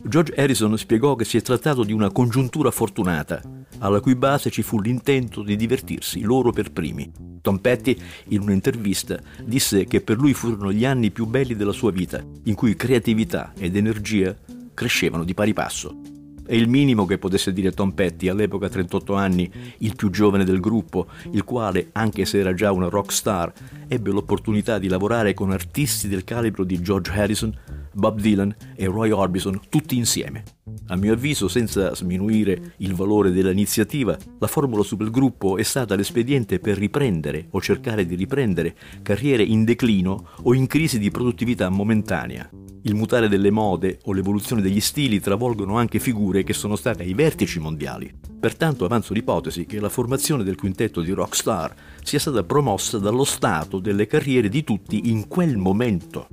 George 0.02 0.34
Harrison 0.34 0.76
spiegò 0.76 1.14
che 1.14 1.24
si 1.24 1.36
è 1.36 1.40
trattato 1.40 1.84
di 1.84 1.92
una 1.92 2.10
congiuntura 2.10 2.72
fortunata, 2.72 3.40
alla 3.78 4.00
cui 4.00 4.16
base 4.16 4.50
ci 4.50 4.62
fu 4.62 4.80
l'intento 4.80 5.44
di 5.44 5.54
divertirsi 5.54 6.22
loro 6.22 6.50
per 6.50 6.72
primi. 6.72 7.12
Tom 7.40 7.58
Petty, 7.58 7.96
in 8.30 8.40
un'intervista, 8.40 9.20
disse 9.44 9.84
che 9.84 10.00
per 10.00 10.16
lui 10.16 10.34
furono 10.34 10.72
gli 10.72 10.84
anni 10.84 11.12
più 11.12 11.26
belli 11.26 11.54
della 11.54 11.70
sua 11.70 11.92
vita, 11.92 12.20
in 12.46 12.54
cui 12.56 12.74
creatività 12.74 13.52
ed 13.56 13.76
energia 13.76 14.36
crescevano 14.74 15.22
di 15.22 15.32
pari 15.32 15.52
passo. 15.52 16.09
È 16.50 16.56
il 16.56 16.68
minimo 16.68 17.06
che 17.06 17.16
potesse 17.16 17.52
dire 17.52 17.70
Tom 17.70 17.92
Petty, 17.92 18.26
all'epoca 18.26 18.68
38 18.68 19.14
anni, 19.14 19.48
il 19.78 19.94
più 19.94 20.10
giovane 20.10 20.42
del 20.42 20.58
gruppo, 20.58 21.06
il 21.30 21.44
quale, 21.44 21.90
anche 21.92 22.24
se 22.24 22.40
era 22.40 22.52
già 22.54 22.72
una 22.72 22.88
rock 22.88 23.12
star, 23.12 23.52
ebbe 23.86 24.10
l'opportunità 24.10 24.80
di 24.80 24.88
lavorare 24.88 25.32
con 25.32 25.52
artisti 25.52 26.08
del 26.08 26.24
calibro 26.24 26.64
di 26.64 26.82
George 26.82 27.12
Harrison, 27.12 27.56
Bob 27.92 28.20
Dylan 28.20 28.54
e 28.76 28.86
Roy 28.86 29.10
Orbison 29.10 29.60
tutti 29.68 29.96
insieme. 29.96 30.44
A 30.88 30.96
mio 30.96 31.12
avviso, 31.12 31.48
senza 31.48 31.94
sminuire 31.94 32.74
il 32.78 32.94
valore 32.94 33.30
dell'iniziativa, 33.30 34.16
la 34.38 34.46
formula 34.46 34.82
supergruppo 34.82 35.56
è 35.56 35.62
stata 35.62 35.94
l'espediente 35.94 36.58
per 36.58 36.78
riprendere 36.78 37.46
o 37.50 37.60
cercare 37.60 38.06
di 38.06 38.14
riprendere 38.14 38.76
carriere 39.02 39.42
in 39.42 39.64
declino 39.64 40.28
o 40.42 40.54
in 40.54 40.66
crisi 40.66 40.98
di 40.98 41.10
produttività 41.10 41.68
momentanea. 41.68 42.48
Il 42.82 42.94
mutare 42.94 43.28
delle 43.28 43.50
mode 43.50 43.98
o 44.04 44.12
l'evoluzione 44.12 44.62
degli 44.62 44.80
stili 44.80 45.20
travolgono 45.20 45.76
anche 45.76 45.98
figure 45.98 46.44
che 46.44 46.54
sono 46.54 46.76
state 46.76 47.02
ai 47.02 47.12
vertici 47.12 47.58
mondiali. 47.58 48.10
Pertanto 48.40 48.86
avanzo 48.86 49.12
l'ipotesi 49.12 49.66
che 49.66 49.80
la 49.80 49.90
formazione 49.90 50.44
del 50.44 50.56
quintetto 50.56 51.02
di 51.02 51.10
rockstar 51.10 51.74
sia 52.02 52.18
stata 52.18 52.42
promossa 52.44 52.98
dallo 52.98 53.24
stato 53.24 53.78
delle 53.78 54.06
carriere 54.06 54.48
di 54.48 54.64
tutti 54.64 55.10
in 55.10 55.28
quel 55.28 55.56
momento. 55.56 56.28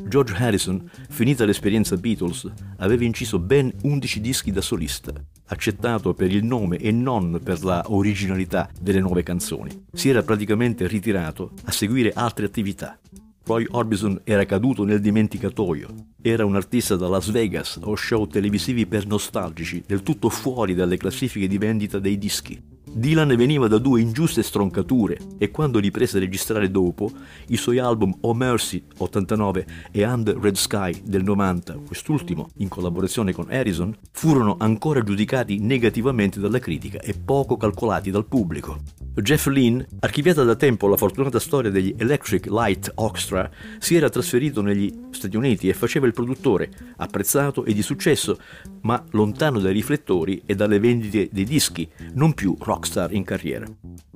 George 0.00 0.34
Harrison, 0.34 0.88
finita 1.08 1.44
l'esperienza 1.44 1.96
Beatles, 1.96 2.50
aveva 2.76 3.04
inciso 3.04 3.38
ben 3.38 3.72
11 3.82 4.20
dischi 4.20 4.52
da 4.52 4.60
solista, 4.60 5.12
accettato 5.46 6.14
per 6.14 6.32
il 6.32 6.44
nome 6.44 6.76
e 6.76 6.92
non 6.92 7.40
per 7.42 7.64
la 7.64 7.82
originalità 7.88 8.70
delle 8.80 9.00
nuove 9.00 9.24
canzoni. 9.24 9.86
Si 9.92 10.08
era 10.08 10.22
praticamente 10.22 10.86
ritirato 10.86 11.52
a 11.64 11.72
seguire 11.72 12.12
altre 12.12 12.46
attività. 12.46 12.98
Roy 13.44 13.66
Orbison 13.70 14.20
era 14.24 14.44
caduto 14.44 14.84
nel 14.84 15.00
dimenticatoio. 15.00 15.88
Era 16.20 16.44
un 16.44 16.54
artista 16.54 16.96
da 16.96 17.08
Las 17.08 17.30
Vegas 17.30 17.80
o 17.82 17.96
show 17.96 18.26
televisivi 18.26 18.86
per 18.86 19.06
nostalgici, 19.06 19.82
del 19.86 20.02
tutto 20.02 20.28
fuori 20.28 20.74
dalle 20.74 20.98
classifiche 20.98 21.48
di 21.48 21.56
vendita 21.56 21.98
dei 21.98 22.18
dischi. 22.18 22.77
Dylan 22.92 23.34
veniva 23.36 23.68
da 23.68 23.78
due 23.78 24.00
ingiuste 24.00 24.42
stroncature 24.42 25.18
e 25.38 25.50
quando 25.50 25.78
riprese 25.78 26.16
a 26.16 26.20
registrare 26.20 26.70
dopo, 26.70 27.10
i 27.48 27.56
suoi 27.56 27.78
album 27.78 28.14
Oh 28.22 28.34
Mercy 28.34 28.82
89 28.96 29.66
e 29.90 30.04
Under 30.04 30.36
Red 30.36 30.56
Sky 30.56 31.02
del 31.04 31.22
90, 31.22 31.74
quest'ultimo 31.86 32.48
in 32.56 32.68
collaborazione 32.68 33.32
con 33.32 33.50
Harrison, 33.50 33.96
furono 34.10 34.56
ancora 34.58 35.02
giudicati 35.02 35.58
negativamente 35.58 36.40
dalla 36.40 36.58
critica 36.58 36.98
e 37.00 37.14
poco 37.14 37.56
calcolati 37.56 38.10
dal 38.10 38.26
pubblico. 38.26 39.07
Jeff 39.20 39.46
Lynne, 39.46 39.86
archiviata 40.00 40.44
da 40.44 40.54
tempo 40.54 40.86
la 40.86 40.96
fortunata 40.96 41.40
storia 41.40 41.70
degli 41.70 41.94
Electric 41.96 42.46
Light 42.46 42.92
Orchestra, 42.96 43.50
si 43.78 43.96
era 43.96 44.08
trasferito 44.08 44.62
negli 44.62 44.92
Stati 45.10 45.36
Uniti 45.36 45.68
e 45.68 45.74
faceva 45.74 46.06
il 46.06 46.12
produttore, 46.12 46.70
apprezzato 46.96 47.64
e 47.64 47.74
di 47.74 47.82
successo, 47.82 48.38
ma 48.82 49.04
lontano 49.10 49.58
dai 49.58 49.72
riflettori 49.72 50.42
e 50.46 50.54
dalle 50.54 50.78
vendite 50.78 51.28
dei 51.32 51.44
dischi, 51.44 51.88
non 52.14 52.32
più 52.32 52.56
rockstar 52.58 53.12
in 53.12 53.24
carriera. 53.24 53.66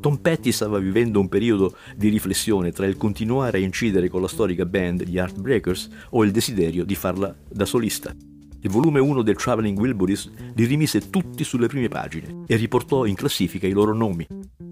Tom 0.01 0.19
Petty 0.19 0.53
stava 0.53 0.79
vivendo 0.79 1.19
un 1.19 1.29
periodo 1.29 1.77
di 1.97 2.09
riflessione 2.09 2.71
tra 2.71 2.87
il 2.87 2.97
continuare 2.97 3.59
a 3.59 3.62
incidere 3.62 4.09
con 4.09 4.21
la 4.21 4.29
storica 4.29 4.65
band 4.65 5.03
gli 5.03 5.19
Heartbreakers 5.19 5.88
o 6.11 6.25
il 6.25 6.31
desiderio 6.31 6.85
di 6.85 6.95
farla 6.95 7.35
da 7.49 7.65
solista. 7.65 8.15
Il 8.64 8.70
volume 8.70 9.01
1 9.01 9.22
del 9.22 9.35
Traveling 9.35 9.77
Wilburys 9.77 10.31
li 10.55 10.64
rimise 10.66 11.11
tutti 11.11 11.42
sulle 11.42 11.66
prime 11.66 11.88
pagine 11.88 12.44
e 12.46 12.55
riportò 12.55 13.07
in 13.07 13.16
classifica 13.16 13.66
i 13.66 13.72
loro 13.72 13.92
nomi. 13.92 14.25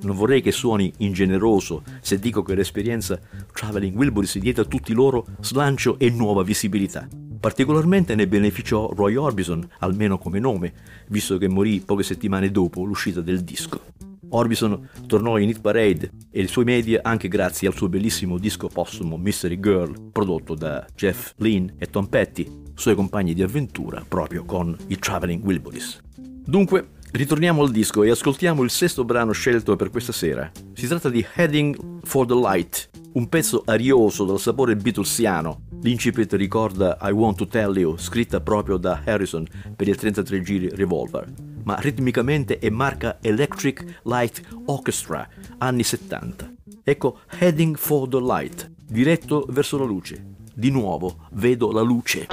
Non 0.02 0.14
vorrei 0.14 0.40
che 0.40 0.52
suoni 0.52 0.92
ingeneroso 0.98 1.82
se 2.00 2.20
dico 2.20 2.42
che 2.42 2.54
l'esperienza 2.54 3.18
Traveling 3.52 3.96
Wilburys 3.96 4.38
diede 4.38 4.60
a 4.60 4.64
tutti 4.64 4.92
loro 4.92 5.26
slancio 5.40 5.98
e 5.98 6.08
nuova 6.08 6.44
visibilità. 6.44 7.08
Particolarmente 7.40 8.14
ne 8.14 8.28
beneficiò 8.28 8.92
Roy 8.94 9.16
Orbison, 9.16 9.68
almeno 9.80 10.18
come 10.18 10.38
nome, 10.38 10.72
visto 11.08 11.36
che 11.36 11.48
morì 11.48 11.80
poche 11.80 12.04
settimane 12.04 12.52
dopo 12.52 12.84
l'uscita 12.84 13.20
del 13.20 13.42
disco. 13.42 13.80
Orbison 14.28 14.88
tornò 15.08 15.36
in 15.38 15.48
Hit 15.48 15.60
Parade 15.60 16.12
e 16.30 16.42
i 16.42 16.46
suoi 16.46 16.64
media 16.64 17.00
anche 17.02 17.26
grazie 17.26 17.66
al 17.66 17.74
suo 17.74 17.88
bellissimo 17.88 18.38
disco 18.38 18.68
postumo 18.68 19.16
Mystery 19.16 19.58
Girl, 19.58 20.10
prodotto 20.12 20.54
da 20.54 20.86
Jeff 20.94 21.32
Lynne 21.38 21.74
e 21.78 21.86
Tom 21.86 22.06
Petty, 22.06 22.69
suoi 22.80 22.94
compagni 22.94 23.34
di 23.34 23.42
avventura 23.42 24.02
proprio 24.08 24.44
con 24.44 24.74
i 24.86 24.98
Traveling 24.98 25.44
Wilburys. 25.44 26.00
Dunque, 26.16 26.92
ritorniamo 27.12 27.62
al 27.62 27.70
disco 27.70 28.02
e 28.02 28.10
ascoltiamo 28.10 28.62
il 28.62 28.70
sesto 28.70 29.04
brano 29.04 29.32
scelto 29.32 29.76
per 29.76 29.90
questa 29.90 30.12
sera. 30.12 30.50
Si 30.72 30.86
tratta 30.86 31.10
di 31.10 31.24
Heading 31.34 32.00
for 32.02 32.24
the 32.26 32.34
Light, 32.34 32.88
un 33.12 33.28
pezzo 33.28 33.62
arioso 33.66 34.24
dal 34.24 34.40
sapore 34.40 34.76
Beatlesiano. 34.76 35.68
L'incipit 35.82 36.32
ricorda 36.32 36.96
I 37.02 37.10
Want 37.10 37.36
to 37.36 37.46
Tell 37.46 37.76
You, 37.76 37.98
scritta 37.98 38.40
proprio 38.40 38.78
da 38.78 39.02
Harrison 39.04 39.46
per 39.76 39.86
il 39.86 39.96
33 39.96 40.40
giri 40.40 40.70
Revolver, 40.70 41.30
ma 41.64 41.76
ritmicamente 41.78 42.58
è 42.58 42.70
marca 42.70 43.18
Electric 43.20 44.00
Light 44.04 44.40
Orchestra, 44.64 45.28
anni 45.58 45.82
70. 45.82 46.50
Ecco 46.82 47.18
Heading 47.38 47.76
for 47.76 48.08
the 48.08 48.20
Light, 48.20 48.70
diretto 48.86 49.46
verso 49.50 49.76
la 49.76 49.84
luce. 49.84 50.38
Di 50.60 50.70
nuovo 50.70 51.16
vedo 51.30 51.72
la 51.72 51.80
luce. 51.80 52.26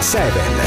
seven, 0.00 0.66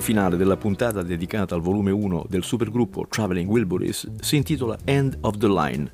brano 0.00 0.02
finale 0.02 0.36
della 0.36 0.56
puntata 0.56 1.02
dedicata 1.02 1.54
al 1.54 1.60
volume 1.60 1.90
1 1.90 2.26
del 2.28 2.42
supergruppo 2.42 3.06
Traveling 3.08 3.48
Wilburys 3.48 4.10
si 4.20 4.36
intitola 4.36 4.78
End 4.84 5.18
of 5.20 5.36
the 5.36 5.48
Line. 5.48 5.92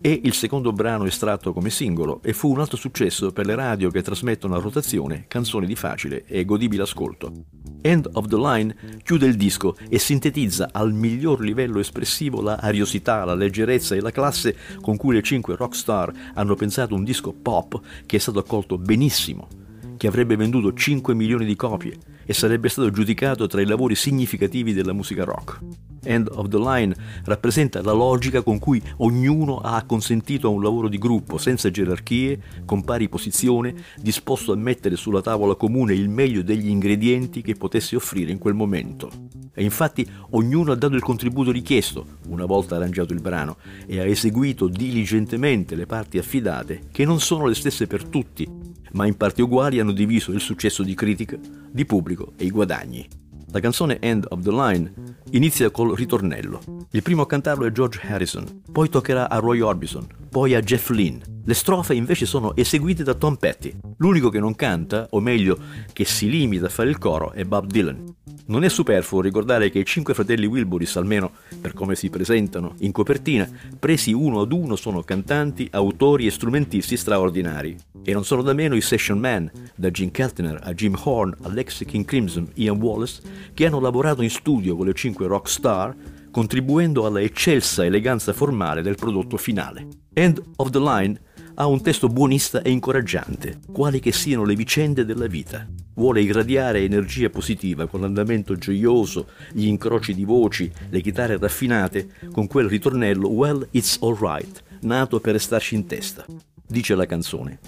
È 0.00 0.20
il 0.22 0.34
secondo 0.34 0.72
brano 0.72 1.04
estratto 1.04 1.52
come 1.52 1.70
singolo 1.70 2.20
e 2.22 2.32
fu 2.32 2.50
un 2.50 2.60
alto 2.60 2.76
successo 2.76 3.32
per 3.32 3.46
le 3.46 3.54
radio 3.54 3.90
che 3.90 4.02
trasmettono 4.02 4.54
a 4.54 4.60
rotazione 4.60 5.24
canzoni 5.28 5.66
di 5.66 5.76
facile 5.76 6.24
e 6.26 6.44
godibile 6.44 6.82
ascolto. 6.82 7.32
End 7.80 8.08
of 8.12 8.26
the 8.26 8.36
Line 8.36 8.74
chiude 9.02 9.26
il 9.26 9.36
disco 9.36 9.76
e 9.88 9.98
sintetizza 9.98 10.70
al 10.72 10.92
miglior 10.92 11.40
livello 11.40 11.78
espressivo 11.78 12.42
la 12.42 12.56
ariosità, 12.56 13.24
la 13.24 13.34
leggerezza 13.34 13.94
e 13.94 14.00
la 14.00 14.10
classe 14.10 14.56
con 14.80 14.96
cui 14.96 15.14
le 15.14 15.22
cinque 15.22 15.56
rockstar 15.56 16.12
hanno 16.34 16.54
pensato 16.54 16.94
un 16.94 17.04
disco 17.04 17.32
pop 17.32 17.80
che 18.06 18.16
è 18.16 18.20
stato 18.20 18.38
accolto 18.38 18.76
benissimo 18.76 19.48
che 19.96 20.08
avrebbe 20.08 20.36
venduto 20.36 20.74
5 20.74 21.14
milioni 21.14 21.46
di 21.46 21.56
copie 21.56 21.96
e 22.26 22.34
sarebbe 22.34 22.68
stato 22.68 22.90
giudicato 22.90 23.46
tra 23.46 23.60
i 23.60 23.66
lavori 23.66 23.94
significativi 23.94 24.74
della 24.74 24.92
musica 24.92 25.24
rock. 25.24 25.60
End 26.02 26.28
of 26.30 26.48
the 26.48 26.58
Line 26.58 26.94
rappresenta 27.24 27.82
la 27.82 27.92
logica 27.92 28.42
con 28.42 28.58
cui 28.58 28.80
ognuno 28.98 29.58
ha 29.58 29.76
acconsentito 29.76 30.46
a 30.46 30.50
un 30.50 30.62
lavoro 30.62 30.88
di 30.88 30.98
gruppo, 30.98 31.38
senza 31.38 31.70
gerarchie, 31.70 32.40
con 32.64 32.84
pari 32.84 33.08
posizione, 33.08 33.74
disposto 33.96 34.52
a 34.52 34.56
mettere 34.56 34.96
sulla 34.96 35.20
tavola 35.20 35.54
comune 35.54 35.94
il 35.94 36.08
meglio 36.08 36.42
degli 36.42 36.68
ingredienti 36.68 37.42
che 37.42 37.54
potesse 37.54 37.96
offrire 37.96 38.30
in 38.30 38.38
quel 38.38 38.54
momento. 38.54 39.10
E 39.52 39.64
infatti 39.64 40.06
ognuno 40.30 40.72
ha 40.72 40.76
dato 40.76 40.94
il 40.94 41.02
contributo 41.02 41.50
richiesto, 41.50 42.06
una 42.28 42.44
volta 42.44 42.76
arrangiato 42.76 43.12
il 43.12 43.22
brano, 43.22 43.56
e 43.86 43.98
ha 44.00 44.04
eseguito 44.04 44.68
diligentemente 44.68 45.74
le 45.74 45.86
parti 45.86 46.18
affidate, 46.18 46.82
che 46.92 47.04
non 47.04 47.20
sono 47.20 47.46
le 47.46 47.54
stesse 47.54 47.86
per 47.86 48.04
tutti, 48.04 48.46
ma 48.92 49.06
in 49.06 49.16
parti 49.16 49.42
uguali 49.42 49.80
hanno 49.80 49.92
diviso 49.92 50.32
il 50.32 50.40
successo 50.40 50.82
di 50.82 50.94
critica, 50.94 51.38
di 51.70 51.84
pubblico 51.84 52.32
e 52.36 52.44
i 52.44 52.50
guadagni. 52.50 53.06
La 53.52 53.60
canzone 53.60 54.00
End 54.00 54.26
of 54.28 54.42
the 54.42 54.50
Line 54.50 54.92
inizia 55.30 55.70
col 55.70 55.94
ritornello. 55.94 56.60
Il 56.90 57.02
primo 57.02 57.22
a 57.22 57.26
cantarlo 57.26 57.64
è 57.64 57.72
George 57.72 58.00
Harrison, 58.02 58.62
poi 58.70 58.88
toccherà 58.88 59.30
a 59.30 59.38
Roy 59.38 59.60
Orbison, 59.60 60.06
poi 60.28 60.54
a 60.54 60.60
Jeff 60.60 60.90
Lynne. 60.90 61.22
Le 61.44 61.54
strofe 61.54 61.94
invece 61.94 62.26
sono 62.26 62.54
eseguite 62.56 63.02
da 63.02 63.14
Tom 63.14 63.36
Petty. 63.36 63.72
L'unico 63.98 64.28
che 64.30 64.40
non 64.40 64.54
canta, 64.56 65.06
o 65.10 65.20
meglio, 65.20 65.58
che 65.92 66.04
si 66.04 66.28
limita 66.28 66.66
a 66.66 66.70
fare 66.70 66.90
il 66.90 66.98
coro, 66.98 67.32
è 67.32 67.44
Bob 67.44 67.66
Dylan. 67.66 68.14
Non 68.46 68.62
è 68.62 68.68
superfluo 68.68 69.20
ricordare 69.20 69.70
che 69.70 69.80
i 69.80 69.84
cinque 69.84 70.14
fratelli 70.14 70.46
Wilburys, 70.46 70.96
almeno 70.96 71.32
per 71.60 71.72
come 71.72 71.94
si 71.94 72.10
presentano 72.10 72.74
in 72.78 72.92
copertina, 72.92 73.48
presi 73.78 74.12
uno 74.12 74.40
ad 74.40 74.52
uno 74.52 74.76
sono 74.76 75.02
cantanti, 75.02 75.68
autori 75.72 76.26
e 76.26 76.30
strumentisti 76.30 76.96
straordinari. 76.96 77.76
E 78.04 78.12
non 78.12 78.24
sono 78.24 78.42
da 78.42 78.52
meno 78.52 78.76
i 78.76 78.80
Session 78.80 79.18
Man, 79.18 79.50
da 79.74 79.90
Jim 79.90 80.10
Keltner 80.10 80.60
a 80.62 80.72
Jim 80.74 80.96
Horn 81.02 81.34
a 81.42 81.48
Lexi 81.48 81.84
King 81.84 82.04
Crimson, 82.04 82.48
Ian 82.54 82.80
Wallace, 82.80 83.20
che 83.52 83.66
hanno 83.66 83.80
lavorato 83.80 84.22
in 84.22 84.30
studio 84.30 84.76
con 84.76 84.86
le 84.86 84.94
cinque 84.94 85.26
rock 85.26 85.48
star, 85.48 85.94
contribuendo 86.30 87.06
alla 87.06 87.20
eccelsa 87.20 87.84
eleganza 87.84 88.32
formale 88.32 88.82
del 88.82 88.94
prodotto 88.94 89.36
finale. 89.36 89.88
End 90.12 90.40
of 90.56 90.70
the 90.70 90.78
Line 90.78 91.20
ha 91.58 91.66
un 91.66 91.80
testo 91.80 92.08
buonista 92.08 92.60
e 92.60 92.70
incoraggiante, 92.70 93.60
quali 93.72 93.98
che 93.98 94.12
siano 94.12 94.44
le 94.44 94.54
vicende 94.54 95.04
della 95.04 95.26
vita. 95.26 95.66
Vuole 95.94 96.20
irradiare 96.20 96.82
energia 96.82 97.30
positiva 97.30 97.86
con 97.86 98.02
l'andamento 98.02 98.56
gioioso, 98.56 99.28
gli 99.52 99.66
incroci 99.66 100.14
di 100.14 100.24
voci, 100.24 100.70
le 100.90 101.00
chitarre 101.00 101.38
raffinate, 101.38 102.08
con 102.30 102.46
quel 102.46 102.68
ritornello 102.68 103.28
Well, 103.28 103.66
it's 103.70 103.98
alright, 104.02 104.62
nato 104.82 105.18
per 105.18 105.32
restarci 105.32 105.74
in 105.74 105.86
testa. 105.86 106.26
Dice 106.68 106.94
la 106.94 107.06
canzone. 107.06 107.58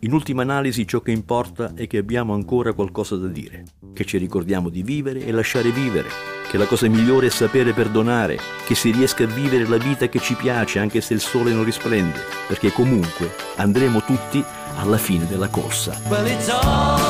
In 0.00 0.12
ultima 0.14 0.40
analisi 0.40 0.86
ciò 0.86 1.00
che 1.00 1.10
importa 1.10 1.74
è 1.74 1.86
che 1.86 1.98
abbiamo 1.98 2.32
ancora 2.32 2.72
qualcosa 2.72 3.16
da 3.16 3.26
dire, 3.26 3.64
che 3.92 4.06
ci 4.06 4.16
ricordiamo 4.16 4.70
di 4.70 4.82
vivere 4.82 5.26
e 5.26 5.30
lasciare 5.30 5.70
vivere, 5.70 6.39
che 6.50 6.58
la 6.58 6.66
cosa 6.66 6.88
migliore 6.88 7.28
è 7.28 7.30
sapere 7.30 7.72
perdonare, 7.72 8.36
che 8.66 8.74
si 8.74 8.90
riesca 8.90 9.22
a 9.22 9.28
vivere 9.28 9.68
la 9.68 9.76
vita 9.76 10.08
che 10.08 10.18
ci 10.18 10.34
piace 10.34 10.80
anche 10.80 11.00
se 11.00 11.14
il 11.14 11.20
sole 11.20 11.52
non 11.52 11.62
risplende, 11.62 12.18
perché 12.48 12.72
comunque 12.72 13.32
andremo 13.54 14.02
tutti 14.02 14.44
alla 14.74 14.98
fine 14.98 15.28
della 15.28 15.46
corsa. 15.46 15.96
Well, 16.08 17.09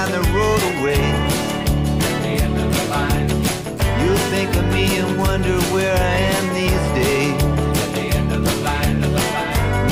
Down 0.00 0.12
the 0.12 0.30
road 0.30 0.62
away. 0.72 1.02
You'll 4.00 4.24
think 4.34 4.50
of 4.56 4.64
me 4.72 4.96
and 4.96 5.18
wonder 5.18 5.60
where 5.74 5.94
I 5.94 6.16
am 6.36 6.44
these 6.60 6.84
days. 7.00 7.42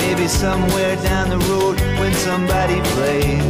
Maybe 0.00 0.26
somewhere 0.26 0.96
down 1.02 1.28
the 1.28 1.38
road 1.50 1.78
when 2.00 2.14
somebody 2.14 2.80
plays 2.94 3.44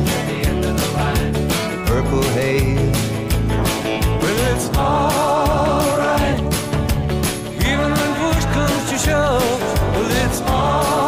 Purple 1.86 2.24
Haze. 2.34 2.96
Well, 4.22 4.40
it's 4.52 4.68
alright. 4.76 6.40
Even 7.70 7.90
when 7.98 8.10
push 8.20 8.44
comes 8.56 8.90
to 8.90 8.98
shove, 8.98 9.60
well, 9.94 10.26
it's 10.26 10.40
alright. 10.40 11.07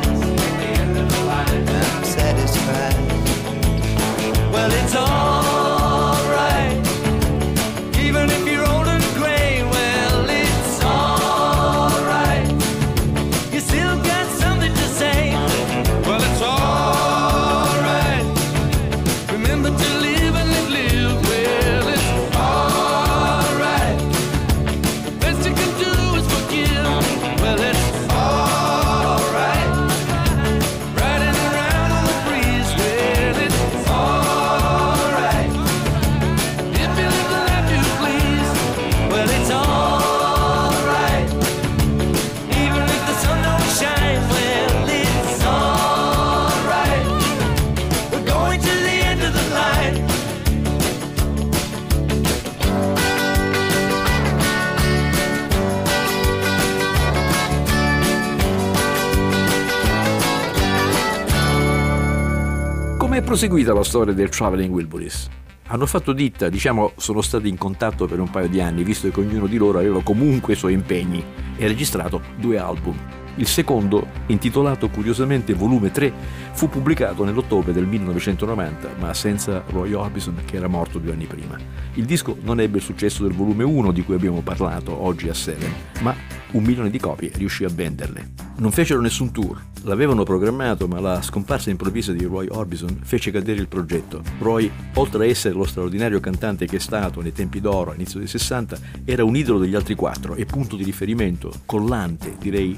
Proseguita 63.31 63.71
la 63.71 63.85
storia 63.85 64.13
del 64.13 64.27
Traveling 64.27 64.73
Wilburys? 64.73 65.29
Hanno 65.67 65.85
fatto 65.85 66.11
ditta, 66.11 66.49
diciamo, 66.49 66.91
sono 66.97 67.21
stati 67.21 67.47
in 67.47 67.57
contatto 67.57 68.05
per 68.05 68.19
un 68.19 68.29
paio 68.29 68.49
di 68.49 68.59
anni, 68.59 68.83
visto 68.83 69.09
che 69.09 69.21
ognuno 69.21 69.47
di 69.47 69.55
loro 69.55 69.77
aveva 69.77 70.03
comunque 70.03 70.51
i 70.51 70.57
suoi 70.57 70.73
impegni, 70.73 71.23
e 71.55 71.65
registrato 71.65 72.21
due 72.35 72.57
album. 72.57 73.20
Il 73.35 73.47
secondo, 73.47 74.07
intitolato 74.27 74.89
curiosamente 74.89 75.53
Volume 75.53 75.91
3, 75.91 76.11
fu 76.51 76.67
pubblicato 76.67 77.23
nell'ottobre 77.23 77.71
del 77.71 77.85
1990, 77.85 78.95
ma 78.99 79.13
senza 79.13 79.63
Roy 79.67 79.93
Orbison 79.93 80.41
che 80.45 80.57
era 80.57 80.67
morto 80.67 80.99
due 80.99 81.13
anni 81.13 81.25
prima. 81.25 81.57
Il 81.93 82.05
disco 82.05 82.37
non 82.41 82.59
ebbe 82.59 82.77
il 82.77 82.83
successo 82.83 83.23
del 83.23 83.33
volume 83.33 83.63
1 83.63 83.91
di 83.91 84.03
cui 84.03 84.15
abbiamo 84.15 84.41
parlato 84.41 85.01
oggi 85.01 85.29
a 85.29 85.33
Seven, 85.33 85.71
ma 86.01 86.15
un 86.51 86.63
milione 86.63 86.89
di 86.89 86.99
copie 86.99 87.31
riuscì 87.33 87.63
a 87.63 87.69
venderle. 87.69 88.49
Non 88.57 88.71
fecero 88.71 89.01
nessun 89.01 89.31
tour, 89.31 89.59
l'avevano 89.83 90.23
programmato, 90.23 90.87
ma 90.87 90.99
la 90.99 91.21
scomparsa 91.21 91.69
improvvisa 91.69 92.11
di 92.11 92.25
Roy 92.25 92.47
Orbison 92.49 92.99
fece 93.03 93.31
cadere 93.31 93.59
il 93.59 93.67
progetto. 93.67 94.21
Roy, 94.39 94.69
oltre 94.95 95.25
a 95.25 95.27
essere 95.27 95.55
lo 95.55 95.65
straordinario 95.65 96.19
cantante 96.19 96.65
che 96.65 96.75
è 96.75 96.79
stato 96.79 97.21
nei 97.21 97.31
tempi 97.31 97.59
d'oro 97.59 97.91
all'inizio 97.91 98.19
dei 98.19 98.27
60, 98.27 98.77
era 99.05 99.23
un 99.23 99.35
idolo 99.35 99.59
degli 99.59 99.75
altri 99.75 99.95
quattro 99.95 100.35
e 100.35 100.45
punto 100.45 100.75
di 100.75 100.83
riferimento, 100.83 101.51
collante, 101.65 102.35
direi 102.39 102.77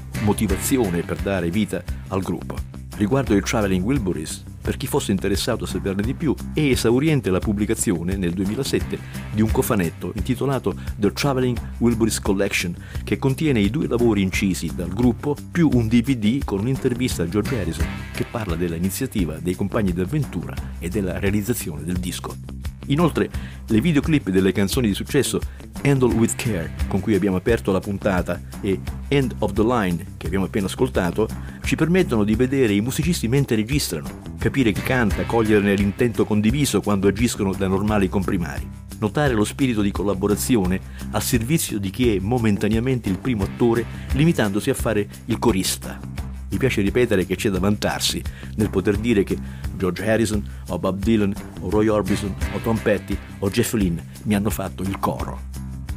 motivazione 0.54 1.02
per 1.02 1.16
dare 1.16 1.50
vita 1.50 1.82
al 2.08 2.22
gruppo. 2.22 2.56
Riguardo 2.96 3.34
il 3.34 3.42
Traveling 3.42 3.84
Wilburys, 3.84 4.44
per 4.62 4.76
chi 4.76 4.86
fosse 4.86 5.10
interessato 5.10 5.64
a 5.64 5.66
saperne 5.66 6.02
di 6.02 6.14
più, 6.14 6.32
è 6.54 6.60
esauriente 6.60 7.28
la 7.30 7.40
pubblicazione 7.40 8.16
nel 8.16 8.32
2007 8.32 8.98
di 9.32 9.42
un 9.42 9.50
cofanetto 9.50 10.12
intitolato 10.14 10.74
The 10.96 11.12
Traveling 11.12 11.58
Wilburys 11.78 12.20
Collection, 12.20 12.74
che 13.02 13.18
contiene 13.18 13.60
i 13.60 13.70
due 13.70 13.88
lavori 13.88 14.22
incisi 14.22 14.70
dal 14.74 14.94
gruppo 14.94 15.36
più 15.50 15.68
un 15.72 15.88
DVD 15.88 16.44
con 16.44 16.60
un'intervista 16.60 17.24
a 17.24 17.28
George 17.28 17.58
Harrison 17.58 17.86
che 18.12 18.24
parla 18.30 18.54
dell'iniziativa 18.54 19.38
dei 19.38 19.56
compagni 19.56 19.92
d'avventura 19.92 20.54
e 20.78 20.88
della 20.88 21.18
realizzazione 21.18 21.82
del 21.82 21.98
disco. 21.98 22.63
Inoltre, 22.86 23.30
le 23.66 23.80
videoclip 23.80 24.30
delle 24.30 24.52
canzoni 24.52 24.88
di 24.88 24.94
successo 24.94 25.40
Handle 25.82 26.14
with 26.14 26.34
Care, 26.36 26.74
con 26.88 27.00
cui 27.00 27.14
abbiamo 27.14 27.36
aperto 27.36 27.72
la 27.72 27.80
puntata, 27.80 28.40
e 28.60 28.80
End 29.08 29.34
of 29.38 29.52
the 29.52 29.62
Line, 29.62 30.04
che 30.16 30.26
abbiamo 30.26 30.46
appena 30.46 30.66
ascoltato, 30.66 31.28
ci 31.64 31.76
permettono 31.76 32.24
di 32.24 32.34
vedere 32.34 32.74
i 32.74 32.80
musicisti 32.80 33.28
mentre 33.28 33.56
registrano, 33.56 34.34
capire 34.38 34.72
chi 34.72 34.82
canta, 34.82 35.24
coglierne 35.24 35.74
l'intento 35.74 36.24
condiviso 36.24 36.80
quando 36.80 37.08
agiscono 37.08 37.52
da 37.52 37.68
normali 37.68 38.08
comprimari, 38.08 38.68
notare 38.98 39.34
lo 39.34 39.44
spirito 39.44 39.82
di 39.82 39.90
collaborazione 39.90 40.80
al 41.12 41.22
servizio 41.22 41.78
di 41.78 41.90
chi 41.90 42.14
è 42.14 42.20
momentaneamente 42.20 43.08
il 43.08 43.18
primo 43.18 43.44
attore, 43.44 43.84
limitandosi 44.12 44.70
a 44.70 44.74
fare 44.74 45.08
il 45.26 45.38
corista. 45.38 46.23
Mi 46.54 46.60
piace 46.60 46.82
ripetere 46.82 47.26
che 47.26 47.34
c'è 47.34 47.50
da 47.50 47.58
vantarsi 47.58 48.22
nel 48.54 48.70
poter 48.70 48.96
dire 48.98 49.24
che 49.24 49.36
George 49.76 50.08
Harrison 50.08 50.40
o 50.68 50.78
Bob 50.78 51.00
Dylan 51.02 51.34
o 51.62 51.68
Roy 51.68 51.88
Orbison 51.88 52.32
o 52.52 52.58
Tom 52.58 52.76
Petty 52.76 53.18
o 53.40 53.50
Jeff 53.50 53.72
Lynne 53.72 54.06
mi 54.22 54.36
hanno 54.36 54.50
fatto 54.50 54.84
il 54.84 55.00
coro. 55.00 55.40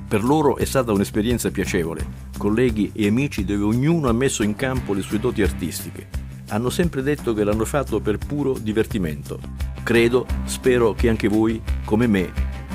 Per 0.08 0.24
loro 0.24 0.58
è 0.58 0.66
stata 0.66 0.92
un'esperienza 0.92 1.52
piacevole, 1.52 2.04
colleghi 2.40 2.90
e 2.96 3.06
amici 3.06 3.46
dove 3.46 3.66
ognuno 3.66 4.10
ha 4.10 4.14
messo 4.14 4.42
in 4.42 4.56
campo 4.56 4.94
le 4.94 5.04
sue 5.04 5.20
doti 5.20 5.44
artistiche. 5.44 6.08
Hanno 6.48 6.72
sempre 6.72 7.04
detto 7.04 7.36
che 7.36 7.44
l'hanno 7.44 7.66
fatto 7.66 8.00
per 8.00 8.18
puro 8.18 8.58
divertimento. 8.58 9.40
Credo, 9.84 10.26
spero 10.46 10.96
che 10.96 11.08
anche 11.08 11.28
voi, 11.28 11.62
come 11.86 12.08
me, 12.08 12.32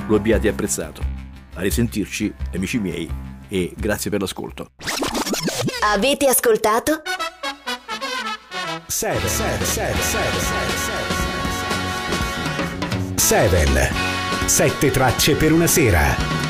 lo 0.07 0.15
abbiate 0.15 0.47
apprezzato. 0.47 1.01
A 1.55 1.59
risentirci, 1.59 2.33
amici 2.53 2.79
miei, 2.79 3.09
e 3.49 3.73
grazie 3.75 4.09
per 4.09 4.21
l'ascolto. 4.21 4.71
Avete 5.93 6.27
ascoltato? 6.27 7.01
7 8.95 9.27
7 9.27 9.65
7 9.65 10.01
7 13.15 13.15
7 13.15 13.91
Sette 14.45 14.91
tracce 14.91 15.35
per 15.35 15.51
una 15.51 15.65
sera 15.65 16.42